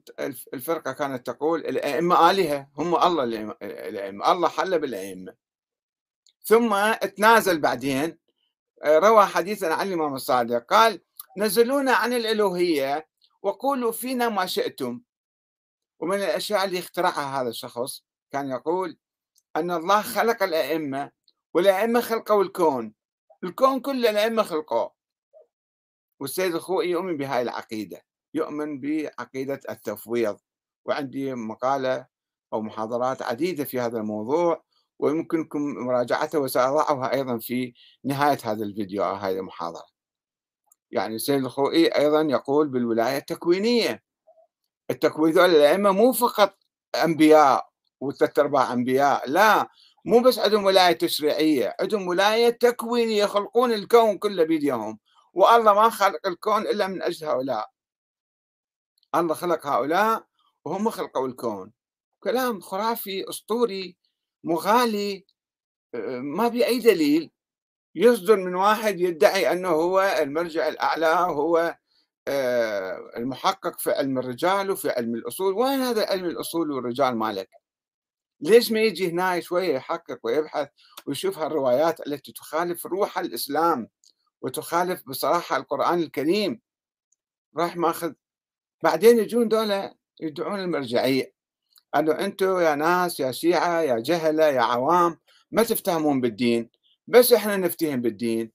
الفرقة 0.53 0.91
كانت 0.91 1.25
تقول 1.27 1.59
الأئمة 1.59 2.31
آلهة 2.31 2.69
هم 2.77 2.95
الله 2.95 3.23
الأئمة 3.61 4.31
الله 4.31 4.49
حل 4.49 4.79
بالأئمة. 4.79 5.35
ثم 6.43 6.93
تنازل 6.93 7.59
بعدين 7.59 8.17
روى 8.85 9.25
حديثا 9.25 9.65
عن 9.65 9.87
الإمام 9.87 10.13
الصادق 10.13 10.65
قال 10.65 11.01
نزلونا 11.37 11.93
عن 11.93 12.13
الألوهية 12.13 13.07
وقولوا 13.41 13.91
فينا 13.91 14.29
ما 14.29 14.45
شئتم. 14.45 15.01
ومن 15.99 16.17
الأشياء 16.17 16.65
اللي 16.65 16.79
اخترعها 16.79 17.41
هذا 17.41 17.49
الشخص 17.49 18.03
كان 18.31 18.49
يقول 18.49 18.97
أن 19.55 19.71
الله 19.71 20.01
خلق 20.01 20.43
الأئمة 20.43 21.11
والأئمة 21.53 22.01
خلقوا 22.01 22.43
الكون. 22.43 22.93
الكون 23.43 23.79
كله 23.79 24.09
الأئمة 24.09 24.43
خلقوه. 24.43 24.93
والسيد 26.19 26.55
الخوئي 26.55 26.89
يؤمن 26.89 27.17
بهاي 27.17 27.41
العقيدة. 27.41 28.01
يؤمن 28.33 28.79
بعقيدة 28.79 29.59
التفويض. 29.69 30.37
وعندي 30.85 31.35
مقالة 31.35 32.07
أو 32.53 32.61
محاضرات 32.61 33.21
عديدة 33.21 33.63
في 33.63 33.79
هذا 33.79 33.97
الموضوع 33.97 34.63
ويمكنكم 34.99 35.61
مراجعتها 35.61 36.37
وسأضعها 36.39 37.13
أيضا 37.13 37.37
في 37.37 37.73
نهاية 38.03 38.37
هذا 38.43 38.63
الفيديو 38.63 39.03
أو 39.03 39.15
هذه 39.15 39.39
المحاضرة. 39.39 39.85
يعني 40.91 41.15
السيد 41.15 41.43
الخوئي 41.45 41.87
أيضا 41.87 42.21
يقول 42.21 42.67
بالولاية 42.67 43.17
التكوينية 43.17 44.03
التكوين 44.89 45.39
الأئمة 45.39 45.91
مو 45.91 46.11
فقط 46.11 46.57
أنبياء 47.03 47.69
وثلاث 48.01 48.39
أرباع 48.39 48.73
أنبياء 48.73 49.29
لا 49.29 49.69
مو 50.05 50.19
بس 50.19 50.39
عندهم 50.39 50.65
ولاية 50.65 50.93
تشريعية 50.93 51.75
عندهم 51.79 52.07
ولاية 52.07 52.49
تكوينية 52.49 53.23
يخلقون 53.23 53.71
الكون 53.71 54.17
كله 54.17 54.43
بيديهم. 54.43 54.99
والله 55.33 55.73
ما 55.73 55.89
خلق 55.89 56.27
الكون 56.27 56.61
إلا 56.61 56.87
من 56.87 57.01
أجل 57.01 57.27
هؤلاء. 57.27 57.70
الله 59.15 59.33
خلق 59.33 59.67
هؤلاء 59.67 60.25
وهم 60.65 60.89
خلقوا 60.89 61.27
الكون. 61.27 61.71
كلام 62.23 62.61
خرافي 62.61 63.29
أسطوري 63.29 63.97
مغالي 64.43 65.25
ما 66.21 66.47
بي 66.47 66.65
أي 66.65 66.79
دليل. 66.79 67.31
يصدر 67.95 68.37
من 68.37 68.55
واحد 68.55 68.99
يدعي 68.99 69.51
أنه 69.51 69.69
هو 69.69 70.01
المرجع 70.01 70.67
الأعلى 70.67 71.05
هو 71.05 71.77
المحقق 73.17 73.79
في 73.79 73.91
علم 73.91 74.17
الرجال 74.17 74.71
وفي 74.71 74.89
علم 74.89 75.15
الأصول. 75.15 75.53
وين 75.53 75.79
هذا 75.79 76.05
علم 76.05 76.25
الأصول 76.25 76.71
والرجال 76.71 77.15
مالك؟ 77.15 77.49
ليش 78.39 78.71
ما 78.71 78.81
يجي 78.81 79.11
هنا 79.11 79.39
شوية 79.39 79.75
يحقق 79.75 80.19
ويبحث 80.23 80.69
ويشوف 81.05 81.37
هالروايات 81.37 82.07
التي 82.07 82.31
تخالف 82.31 82.85
روح 82.85 83.19
الإسلام 83.19 83.89
وتخالف 84.41 85.03
بصراحة 85.07 85.57
القرآن 85.57 85.99
الكريم؟ 85.99 86.61
راح 87.57 87.77
ماخذ 87.77 88.13
بعدين 88.83 89.19
يجون 89.19 89.47
دولة 89.47 89.93
يدعون 90.19 90.59
المرجعية. 90.59 91.33
أنه 91.95 92.11
أنتم 92.11 92.59
يا 92.59 92.75
ناس 92.75 93.19
يا 93.19 93.31
شيعة 93.31 93.81
يا 93.81 93.99
جهلة 93.99 94.45
يا 94.45 94.61
عوام 94.61 95.19
ما 95.51 95.63
تفتهمون 95.63 96.21
بالدين. 96.21 96.69
بس 97.07 97.33
إحنا 97.33 97.57
نفتهم 97.57 98.01
بالدين. 98.01 98.51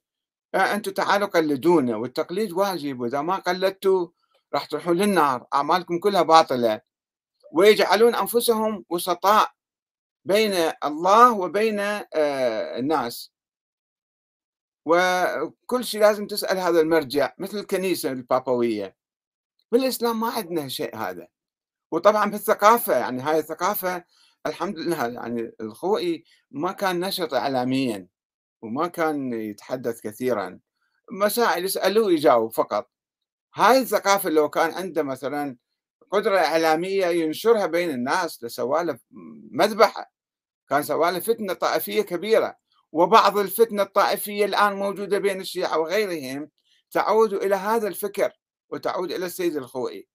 أنتم 0.54 0.92
تعالوا 0.92 1.28
قلدونا 1.28 1.96
والتقليد 1.96 2.52
واجب 2.52 3.00
وإذا 3.00 3.22
ما 3.22 3.36
قلدتوا 3.36 4.08
راح 4.54 4.64
تروحون 4.64 4.96
للنار. 4.96 5.46
أعمالكم 5.54 5.98
كلها 5.98 6.22
باطلة. 6.22 6.80
ويجعلون 7.52 8.14
أنفسهم 8.14 8.84
وسطاء 8.90 9.50
بين 10.24 10.52
الله 10.84 11.32
وبين 11.32 11.80
آه، 11.80 12.78
الناس. 12.78 13.32
وكل 14.86 15.84
شيء 15.84 16.00
لازم 16.00 16.26
تسأل 16.26 16.58
هذا 16.58 16.80
المرجع 16.80 17.32
مثل 17.38 17.58
الكنيسة 17.58 18.12
البابوية. 18.12 18.96
بالإسلام 19.72 20.20
ما 20.20 20.28
عندنا 20.28 20.68
شيء 20.68 20.96
هذا. 20.96 21.28
وطبعا 21.92 22.30
بالثقافة 22.30 22.96
يعني 22.96 23.22
هاي 23.22 23.38
الثقافة 23.38 24.04
الحمد 24.46 24.78
لله 24.78 25.06
يعني 25.06 25.52
الخوئي 25.60 26.24
ما 26.50 26.72
كان 26.72 27.00
نشط 27.00 27.34
إعلاميا 27.34 28.08
وما 28.62 28.86
كان 28.86 29.32
يتحدث 29.32 30.00
كثيرا. 30.00 30.60
مسائل 31.12 31.64
يسألوه 31.64 32.12
يجاوب 32.12 32.52
فقط. 32.52 32.90
هاي 33.54 33.78
الثقافة 33.78 34.30
لو 34.30 34.50
كان 34.50 34.70
عنده 34.74 35.02
مثلا 35.02 35.56
قدرة 36.10 36.38
إعلامية 36.38 37.06
ينشرها 37.06 37.66
بين 37.66 37.90
الناس 37.90 38.44
لسوالف 38.44 39.00
مذبحة 39.52 40.12
كان 40.68 40.82
سوالف 40.82 41.26
فتنة 41.26 41.52
طائفية 41.52 42.02
كبيرة. 42.02 42.56
وبعض 42.92 43.38
الفتنة 43.38 43.82
الطائفية 43.82 44.44
الآن 44.44 44.72
موجودة 44.76 45.18
بين 45.18 45.40
الشيعة 45.40 45.78
وغيرهم 45.78 46.50
تعود 46.90 47.32
إلى 47.32 47.54
هذا 47.54 47.88
الفكر. 47.88 48.32
وتعود 48.70 49.12
إلى 49.12 49.26
السيد 49.26 49.56
الخوئي 49.56 50.08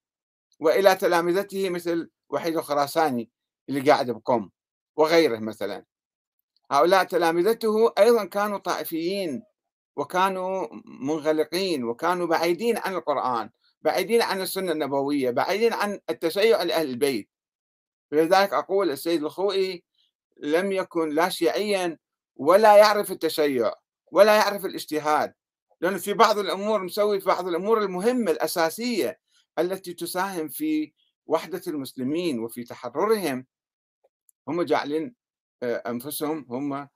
وإلى 0.59 0.95
تلامذته 0.95 1.69
مثل 1.69 2.09
وحيد 2.29 2.57
الخراساني 2.57 3.31
اللي 3.69 3.91
قاعد 3.91 4.11
بقم 4.11 4.49
وغيره 4.95 5.39
مثلا. 5.39 5.85
هؤلاء 6.71 7.03
تلامذته 7.03 7.93
أيضا 7.97 8.25
كانوا 8.25 8.57
طائفيين 8.57 9.43
وكانوا 9.95 10.67
منغلقين 10.85 11.83
وكانوا 11.83 12.27
بعيدين 12.27 12.77
عن 12.77 12.95
القرآن 12.95 13.49
بعيدين 13.81 14.21
عن 14.21 14.41
السنة 14.41 14.71
النبوية 14.71 15.31
بعيدين 15.31 15.73
عن 15.73 15.99
التشيع 16.09 16.63
لأهل 16.63 16.89
البيت. 16.89 17.29
لذلك 18.11 18.53
أقول 18.53 18.91
السيد 18.91 19.23
الخوئي 19.23 19.83
لم 20.37 20.71
يكن 20.71 21.09
لا 21.09 21.29
شيعيا 21.29 21.97
ولا 22.35 22.77
يعرف 22.77 23.11
التشيع 23.11 23.73
ولا 24.11 24.35
يعرف 24.35 24.65
الاجتهاد. 24.65 25.33
لأنه 25.81 25.97
في 25.97 26.13
بعض 26.13 26.37
الأمور 26.39 26.83
مسوي 26.83 27.19
في 27.19 27.25
بعض 27.25 27.47
الأمور 27.47 27.83
المهمة 27.83 28.31
الأساسية 28.31 29.19
التي 29.59 29.93
تساهم 29.93 30.47
في 30.47 30.93
وحدة 31.27 31.61
المسلمين 31.67 32.39
وفي 32.39 32.63
تحررهم. 32.63 33.45
هم 34.47 34.61
جعلين 34.61 35.15
آه، 35.63 35.75
أنفسهم 35.75 36.45
هم 36.49 36.87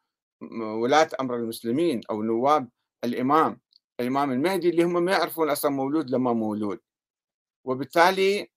ولاة 0.82 1.10
أمر 1.20 1.36
المسلمين 1.36 2.02
أو 2.10 2.24
نواب 2.24 2.70
الإمام 3.04 3.62
الإمام 4.00 4.32
المهدي 4.32 4.70
اللي 4.70 4.84
هم 4.84 5.04
ما 5.04 5.12
يعرفون 5.12 5.50
أصلا 5.50 5.72
مولود 5.72 6.10
لما 6.10 6.34
مولود. 6.34 6.80
وبالتالي 7.66 8.52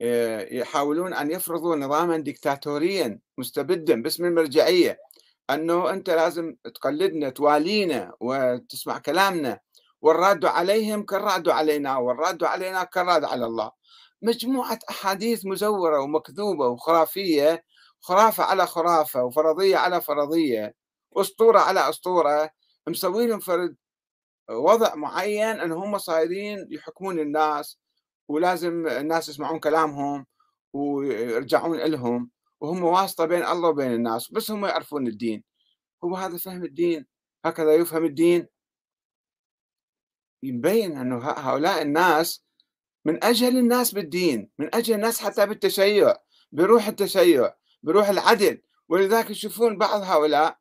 آه، 0.00 0.54
يحاولون 0.54 1.14
أن 1.14 1.30
يفرضوا 1.30 1.76
نظاما 1.76 2.18
ديكتاتوريا 2.18 3.20
مستبدا 3.38 4.02
باسم 4.02 4.24
المرجعية. 4.24 4.98
أنه 5.50 5.90
أنت 5.90 6.10
لازم 6.10 6.56
تقلدنا 6.74 7.30
توالينا 7.30 8.12
وتسمع 8.20 8.98
كلامنا. 8.98 9.60
والراد 10.02 10.44
عليهم 10.44 11.02
كالراد 11.02 11.48
علينا 11.48 11.96
والراد 11.96 12.44
علينا 12.44 12.84
كالراد 12.84 13.24
على 13.24 13.46
الله. 13.46 13.70
مجموعة 14.22 14.78
أحاديث 14.90 15.46
مزورة 15.46 16.00
ومكذوبة 16.00 16.68
وخرافية 16.68 17.64
خرافة 18.00 18.44
على 18.44 18.66
خرافة 18.66 19.24
وفرضية 19.24 19.76
على 19.76 20.00
فرضية 20.00 20.74
أسطورة 21.16 21.58
على 21.58 21.88
أسطورة 21.88 22.50
مسوين 22.88 23.38
فرد 23.38 23.76
وضع 24.50 24.94
معين 24.94 25.60
أن 25.60 25.72
هم 25.72 25.98
صايرين 25.98 26.66
يحكمون 26.70 27.18
الناس 27.18 27.78
ولازم 28.28 28.86
الناس 28.86 29.28
يسمعون 29.28 29.58
كلامهم 29.58 30.26
ويرجعون 30.72 31.78
لهم 31.78 32.30
وهم 32.60 32.84
واسطة 32.84 33.24
بين 33.24 33.44
الله 33.44 33.68
وبين 33.68 33.92
الناس 33.92 34.32
بس 34.32 34.50
هم 34.50 34.66
يعرفون 34.66 35.06
الدين. 35.06 35.44
هو 36.04 36.16
هذا 36.16 36.36
فهم 36.36 36.64
الدين؟ 36.64 37.06
هكذا 37.44 37.74
يفهم 37.74 38.04
الدين؟ 38.04 38.46
يبين 40.42 40.96
أنه 40.96 41.30
هؤلاء 41.30 41.82
الناس 41.82 42.44
من 43.04 43.24
أجل 43.24 43.58
الناس 43.58 43.94
بالدين 43.94 44.50
من 44.58 44.74
أجل 44.74 44.94
الناس 44.94 45.20
حتى 45.20 45.46
بالتشيع 45.46 46.16
بروح 46.52 46.88
التشيع 46.88 47.54
بروح 47.82 48.08
العدل. 48.08 48.62
ولذلك 48.88 49.30
يشوفون 49.30 49.78
بعض 49.78 50.02
هؤلاء 50.02 50.58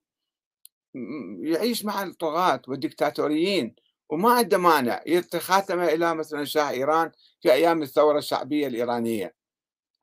يعيش 1.39 1.85
مع 1.85 2.03
الطغاة 2.03 2.61
والدكتاتوريين 2.67 3.75
وما 4.09 4.33
عنده 4.33 4.57
مانع. 4.57 5.01
يلقي 5.07 5.39
خاتمة 5.39 5.85
إلى 5.85 6.15
مثلا 6.15 6.45
شاه 6.45 6.69
إيران 6.69 7.11
في 7.41 7.53
أيام 7.53 7.81
الثورة 7.81 8.17
الشعبية 8.17 8.67
الإيرانية. 8.67 9.35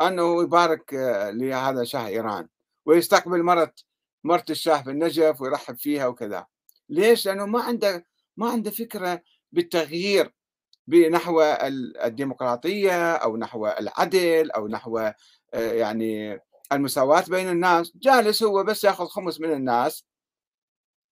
أنه 0.08 0.42
يبارك 0.42 0.94
آه، 0.94 1.30
لهذا 1.30 1.84
شاه 1.84 2.06
إيران 2.06 2.48
ويستقبل 2.86 3.42
مرت 3.42 3.84
مرت 4.24 4.50
الشاه 4.50 4.82
في 4.82 4.90
النجف 4.90 5.40
ويرحب 5.40 5.78
فيها 5.78 6.06
وكذا 6.06 6.46
ليش؟ 6.88 7.26
لأنه 7.26 7.46
ما 7.46 7.62
عنده 7.62 8.06
ما 8.36 8.50
عنده 8.50 8.70
فكرة 8.70 9.22
بالتغيير 9.52 10.32
بنحو 10.86 11.42
الديمقراطية 12.04 13.12
أو 13.14 13.36
نحو 13.36 13.66
العدل 13.66 14.50
أو 14.50 14.68
نحو 14.68 14.98
آه، 14.98 15.14
يعني 15.54 16.40
المساواة 16.72 17.24
بين 17.28 17.48
الناس 17.48 17.92
جالس 17.96 18.42
هو 18.42 18.64
بس 18.64 18.84
يأخذ 18.84 19.06
خمس 19.06 19.40
من 19.40 19.52
الناس 19.52 20.04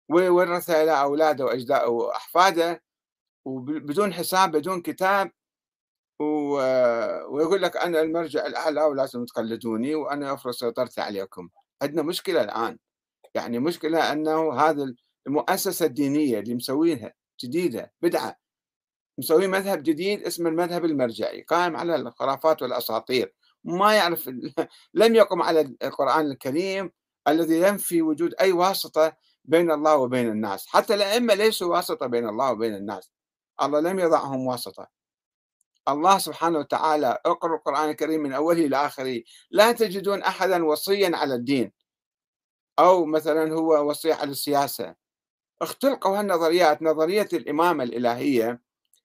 ويورثها 0.08 0.82
إلى 0.82 1.00
أولاده 1.00 1.44
وأجداده 1.44 1.88
وأحفاده 1.88 2.82
وبدون 3.44 4.14
حساب 4.14 4.52
بدون 4.52 4.82
كتاب 4.82 5.32
ويقول 7.30 7.62
لك 7.62 7.76
أنا 7.76 8.00
المرجع 8.00 8.46
الأعلى 8.46 8.82
ولازم 8.84 9.24
تقلدوني 9.24 9.94
وأنا 9.94 10.34
أفرض 10.34 10.52
سيطرتي 10.52 11.00
عليكم. 11.00 11.48
عندنا 11.82 12.02
مشكلة 12.02 12.40
الآن. 12.42 12.78
يعني 13.34 13.58
مشكلة 13.58 14.12
أنه 14.12 14.52
هذا 14.60 14.94
المؤسسة 15.26 15.86
الدينية 15.86 16.38
اللي 16.40 16.54
مسوينها 16.54 17.12
جديدة 17.44 17.92
بدعة. 18.02 18.36
مسوين 19.18 19.50
مذهب 19.50 19.82
جديد 19.82 20.22
اسمه 20.22 20.50
المذهب 20.50 20.84
المرجعي 20.84 21.42
قائم 21.42 21.76
على 21.76 21.96
الخرافات 21.96 22.62
والأساطير. 22.62 23.34
ما 23.64 23.94
يعرف 23.96 24.30
لم 24.94 25.14
يقم 25.14 25.42
على 25.42 25.74
القرآن 25.82 26.26
الكريم 26.30 26.90
الذي 27.28 27.60
ينفي 27.60 28.02
وجود 28.02 28.34
أي 28.40 28.52
واسطة 28.52 29.16
بين 29.44 29.70
الله 29.70 29.96
وبين 29.96 30.28
الناس. 30.28 30.66
حتى 30.68 30.94
الأئمة 30.94 31.34
ليسوا 31.34 31.76
واسطة 31.76 32.06
بين 32.06 32.28
الله 32.28 32.52
وبين 32.52 32.74
الناس. 32.74 33.10
الله 33.62 33.80
لم 33.80 33.98
يضعهم 33.98 34.46
واسطة. 34.46 34.99
الله 35.88 36.18
سبحانه 36.18 36.58
وتعالى 36.58 37.18
اقرأ 37.26 37.56
القرآن 37.56 37.90
الكريم 37.90 38.20
من 38.20 38.32
أوله 38.32 38.66
إلى 38.66 38.76
آخره. 38.76 39.22
لا 39.50 39.72
تجدون 39.72 40.22
أحدا 40.22 40.64
وصيا 40.64 41.16
على 41.16 41.34
الدين. 41.34 41.72
أو 42.78 43.04
مثلا 43.04 43.52
هو 43.52 43.90
وصي 43.90 44.12
على 44.12 44.30
السياسة. 44.30 44.94
اختلقوا 45.62 46.18
هالنظريات 46.18 46.82
نظرية 46.82 47.28
الإمامة 47.32 47.84
الإلهية 47.84 48.60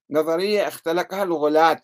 نظرية 0.10 0.68
اختلقها 0.68 1.24
الغلاة 1.24 1.82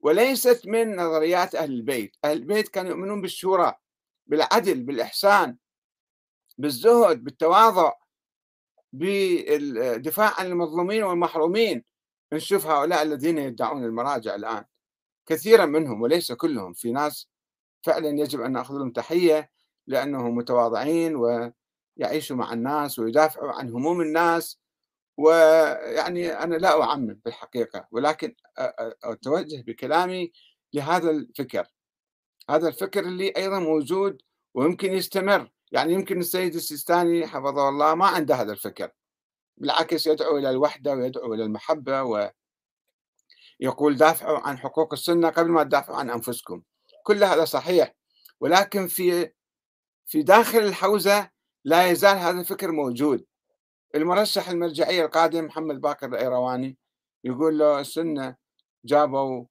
وليست 0.00 0.62
من 0.66 0.96
نظريات 0.96 1.54
أهل 1.54 1.72
البيت. 1.72 2.16
أهل 2.24 2.36
البيت 2.36 2.68
كانوا 2.68 2.90
يؤمنون 2.90 3.20
بالشورى 3.20 3.74
بالعدل 4.26 4.82
بالإحسان 4.82 5.56
بالزهد 6.58 7.24
بالتواضع 7.24 7.92
بالدفاع 8.92 10.40
عن 10.40 10.46
المظلومين 10.46 11.02
والمحرومين. 11.02 11.91
نشوف 12.32 12.66
هؤلاء 12.66 13.02
الذين 13.02 13.38
يدعون 13.38 13.84
المراجع 13.84 14.34
الآن. 14.34 14.64
كثيرا 15.26 15.66
منهم 15.66 16.02
وليس 16.02 16.32
كلهم 16.32 16.72
في 16.72 16.92
ناس 16.92 17.28
فعلا 17.82 18.08
يجب 18.08 18.40
أن 18.40 18.52
نأخذ 18.52 18.74
لهم 18.74 18.90
تحية 18.90 19.50
لأنهم 19.86 20.36
متواضعين 20.36 21.16
ويعيشوا 21.16 22.36
مع 22.36 22.52
الناس 22.52 22.98
ويدافعوا 22.98 23.52
عن 23.52 23.70
هموم 23.70 24.00
الناس 24.00 24.58
ويعني 25.16 26.32
أنا 26.32 26.56
لا 26.56 26.82
أعمم 26.82 27.20
بالحقيقة 27.24 27.88
ولكن 27.90 28.34
أتوجه 29.04 29.62
بكلامي 29.66 30.32
لهذا 30.72 31.10
الفكر. 31.10 31.66
هذا 32.50 32.68
الفكر 32.68 33.00
اللي 33.04 33.32
أيضا 33.36 33.58
موجود 33.58 34.22
ويمكن 34.54 34.92
يستمر. 34.92 35.50
يعني 35.72 35.92
يمكن 35.92 36.20
السيد 36.20 36.54
السيستاني 36.54 37.26
حفظه 37.26 37.68
الله 37.68 37.94
ما 37.94 38.06
عنده 38.06 38.34
هذا 38.34 38.52
الفكر. 38.52 38.90
بالعكس 39.56 40.06
يدعو 40.06 40.38
إلى 40.38 40.50
الوحدة 40.50 40.92
ويدعو 40.94 41.34
إلى 41.34 41.44
المحبة 41.44 42.02
ويقول 42.02 43.96
دافعوا 43.96 44.38
عن 44.38 44.58
حقوق 44.58 44.92
السنة 44.92 45.30
قبل 45.30 45.50
ما 45.50 45.62
تدافعوا 45.62 45.98
عن 45.98 46.10
أنفسكم. 46.10 46.62
كل 47.02 47.24
هذا 47.24 47.44
صحيح 47.44 47.94
ولكن 48.40 48.86
في 48.86 49.32
في 50.06 50.22
داخل 50.22 50.58
الحوزة 50.58 51.30
لا 51.64 51.90
يزال 51.90 52.16
هذا 52.18 52.40
الفكر 52.40 52.70
موجود. 52.72 53.26
المرشح 53.94 54.48
المرجعية 54.48 55.04
القادم 55.04 55.44
محمد 55.44 55.80
باكر 55.80 56.06
الأيرواني 56.06 56.78
يقول 57.24 57.58
له 57.58 57.80
السنة 57.80 58.36
جابوا 58.84 59.44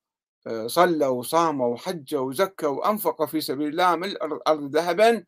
آه، 0.48 0.68
صلوا 0.68 1.08
وصاموا 1.08 1.68
وحجوا 1.68 2.22
وزكوا 2.22 2.70
وأنفقوا 2.70 3.26
في 3.26 3.42
سبيل 3.42 3.68
الله 3.68 3.96
من 3.96 4.04
الأرض 4.04 4.76
ذهبا 4.76 5.26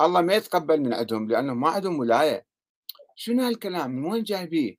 الله 0.00 0.20
ما 0.20 0.34
يتقبل 0.34 0.80
من 0.80 0.94
عندهم 0.94 1.28
لأنهم 1.28 1.60
ما 1.60 1.68
عندهم 1.68 1.98
ولاية. 1.98 2.46
شنو 3.20 3.42
هالكلام؟ 3.42 3.90
من 3.90 4.04
وين 4.12 4.22
جايبيه؟ 4.22 4.76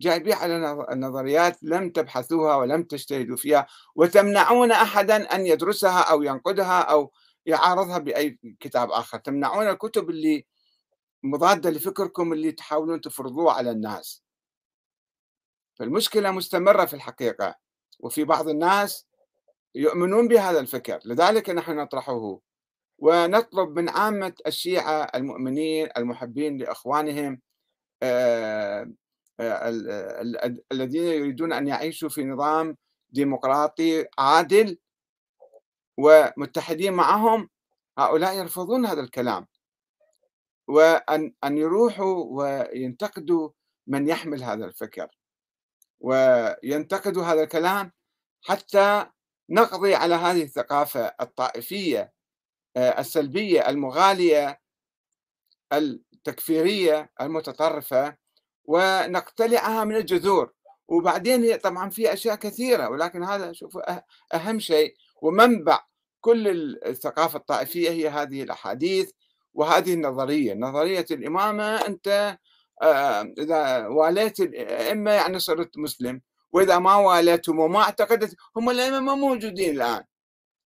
جايبيه 0.00 0.34
على 0.34 0.58
نظريات 0.96 1.62
لم 1.62 1.90
تبحثوها 1.90 2.56
ولم 2.56 2.82
تجتهدوا 2.82 3.36
فيها 3.36 3.66
وتمنعون 3.94 4.72
أحدا 4.72 5.34
أن 5.34 5.46
يدرسها 5.46 6.00
أو 6.00 6.22
ينقدها 6.22 6.80
أو 6.80 7.12
يعارضها 7.46 7.98
بأي 7.98 8.38
كتاب 8.60 8.90
آخر. 8.90 9.18
تمنعون 9.18 9.68
الكتب 9.68 10.10
اللي 10.10 10.46
مضادة 11.22 11.70
لفكركم 11.70 12.32
اللي 12.32 12.52
تحاولون 12.52 13.00
تفرضوه 13.00 13.52
على 13.52 13.70
الناس. 13.70 14.22
فالمشكلة 15.74 16.30
مستمرة 16.30 16.84
في 16.84 16.94
الحقيقة 16.94 17.54
وفي 18.00 18.24
بعض 18.24 18.48
الناس 18.48 19.06
يؤمنون 19.74 20.28
بهذا 20.28 20.60
الفكر. 20.60 21.00
لذلك 21.04 21.50
نحن 21.50 21.76
نطرحه. 21.76 22.40
ونطلب 22.98 23.78
من 23.78 23.88
عامة 23.88 24.34
الشيعة 24.46 25.02
المؤمنين 25.14 25.88
المحبين 25.96 26.56
لإخوانهم 26.56 27.40
الذين 30.72 31.04
يريدون 31.04 31.52
أن 31.52 31.68
يعيشوا 31.68 32.08
في 32.08 32.24
نظام 32.24 32.76
ديمقراطي 33.10 34.06
عادل 34.18 34.78
ومتحدين 35.98 36.92
معهم 36.92 37.48
هؤلاء 37.98 38.38
يرفضون 38.38 38.86
هذا 38.86 39.00
الكلام. 39.00 39.46
وأن 40.68 41.32
أن 41.44 41.58
يروحوا 41.58 42.24
وينتقدوا 42.30 43.50
من 43.86 44.08
يحمل 44.08 44.42
هذا 44.42 44.64
الفكر 44.64 45.08
وينتقدوا 46.00 47.24
هذا 47.24 47.42
الكلام 47.42 47.92
حتى 48.42 49.06
نقضي 49.50 49.94
على 49.94 50.14
هذه 50.14 50.42
الثقافة 50.42 51.14
الطائفية 51.20 52.12
آه، 52.76 53.00
السلبية 53.00 53.68
المغالية 53.68 54.60
التكفيرية 56.26 57.10
المتطرفة 57.20 58.16
ونقتلعها 58.64 59.84
من 59.84 59.96
الجذور. 59.96 60.52
وبعدين 60.88 61.42
هي 61.42 61.56
طبعا 61.56 61.90
في 61.90 62.12
أشياء 62.12 62.36
كثيرة 62.36 62.88
ولكن 62.88 63.24
هذا 63.24 63.52
شوفوا 63.52 63.96
أه-، 63.98 64.02
أهم 64.34 64.58
شيء. 64.58 64.94
ومنبع 65.22 65.80
كل 66.20 66.48
الثقافة 66.86 67.38
الطائفية 67.38 67.90
هي 67.90 68.08
هذه 68.08 68.42
الأحاديث 68.42 69.10
وهذه 69.54 69.94
النظرية. 69.94 70.54
نظرية 70.54 71.06
الإمامة 71.10 71.64
أنت 71.64 72.38
آه، 72.82 73.22
إذا 73.38 73.86
واليت 73.86 74.40
الأئمة 74.40 75.10
يعني 75.10 75.38
صرت 75.38 75.78
مسلم 75.78 76.20
وإذا 76.52 76.78
ما 76.78 76.96
واليتهم 76.96 77.58
وما 77.58 77.80
اعتقدت 77.82 78.36
هم 78.56 78.70
الأئمة 78.70 79.00
ما 79.00 79.14
موجودين 79.14 79.76
الآن. 79.76 80.04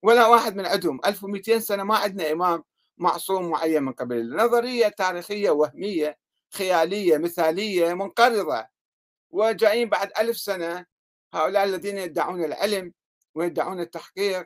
ولا 0.04 0.28
واحد 0.28 0.56
من 0.56 0.66
عندهم. 0.66 1.00
1200 1.06 1.60
سنة 1.60 1.84
ما 1.84 1.98
عندنا 1.98 2.32
إمام. 2.32 2.64
معصوم 2.98 3.50
معين 3.50 3.84
من 3.84 3.94
قبل 3.94 4.36
نظرية 4.36 4.88
تاريخية 4.88 5.50
وهمية 5.50 6.18
خيالية 6.54 7.18
مثالية 7.18 7.94
منقرضة. 7.94 8.68
وجايين 9.32 9.90
بعد 9.90 10.12
ألف 10.20 10.38
سنة 10.38 10.86
هؤلاء 11.34 11.64
الذين 11.64 11.98
يدعون 11.98 12.44
العلم 12.44 12.94
ويدعون 13.36 13.80
التحقيق 13.80 14.46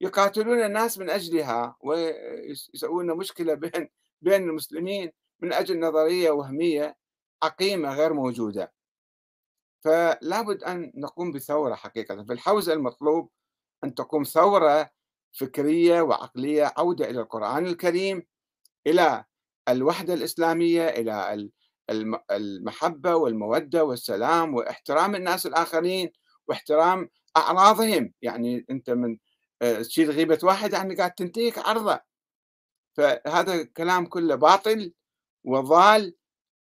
يقاتلون 0.00 0.64
الناس 0.64 0.98
من 0.98 1.10
أجلها 1.10 1.76
ويسوون 1.80 3.16
مشكلة 3.16 3.54
بين 3.54 3.88
بين 4.22 4.42
المسلمين 4.42 5.12
من 5.40 5.52
أجل 5.52 5.80
نظرية 5.80 6.30
وهمية 6.30 6.96
عقيمة 7.42 7.94
غير 7.94 8.12
موجودة. 8.12 8.72
فلا 9.84 10.42
بد 10.42 10.62
أن 10.62 10.92
نقوم 10.94 11.32
بثورة 11.32 11.74
حقيقة. 11.74 12.24
في 12.24 12.32
الحوزة 12.32 12.72
المطلوب 12.72 13.30
أن 13.84 13.94
تقوم 13.94 14.22
ثورة 14.22 14.90
فكرية 15.36 16.02
وعقلية 16.02 16.72
عودة 16.76 17.10
إلى 17.10 17.20
القرآن 17.20 17.66
الكريم 17.66 18.22
إلى 18.86 19.24
الوحدة 19.68 20.14
الإسلامية 20.14 20.88
إلى 20.88 21.48
المحبة 22.30 23.14
والمودة 23.14 23.84
والسلام 23.84 24.54
واحترام 24.54 25.14
الناس 25.14 25.46
الآخرين 25.46 26.12
واحترام 26.48 27.08
أعراضهم. 27.36 28.12
يعني 28.22 28.66
أنت 28.70 28.90
من 28.90 29.18
آه، 29.62 29.82
تشيل 29.82 30.10
غيبة 30.10 30.38
واحد 30.42 30.72
يعني 30.72 30.94
قاعد 30.94 31.12
تنتهك 31.12 31.58
عرضه. 31.58 32.00
فهذا 32.96 33.54
الكلام 33.54 34.06
كله 34.06 34.34
باطل 34.34 34.92
وضال 35.44 36.14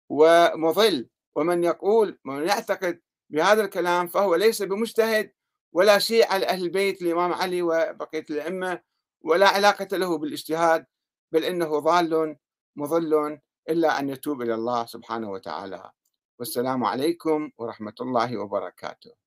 ومضل. 0.09 1.09
ومن 1.36 1.63
يقول 1.63 2.19
ومن 2.26 2.47
يعتقد 2.47 3.01
بهذا 3.30 3.65
الكلام 3.65 4.07
فهو 4.07 4.36
ليس 4.36 4.61
بمجتهد 4.61 5.32
ولا 5.76 5.99
شيء 5.99 6.28
على 6.32 6.45
أهل 6.45 6.63
البيت 6.63 7.01
الإمام 7.01 7.34
علي 7.34 7.61
وبقية 7.61 8.26
الأئمة 8.30 8.82
ولا 9.21 9.47
علاقة 9.47 9.97
له 9.97 10.17
بالاجتهاد 10.17 10.86
بل 11.32 11.43
إنه 11.43 11.80
ضال 11.80 12.38
مضل 12.76 13.39
إلا 13.69 13.99
أن 13.99 14.09
يتوب 14.09 14.41
إلى 14.41 14.53
الله 14.53 14.86
سبحانه 14.86 15.32
وتعالى. 15.32 15.91
والسلام 16.39 16.84
عليكم 16.84 17.51
ورحمة 17.57 17.93
الله 18.01 18.38
وبركاته. 18.38 19.24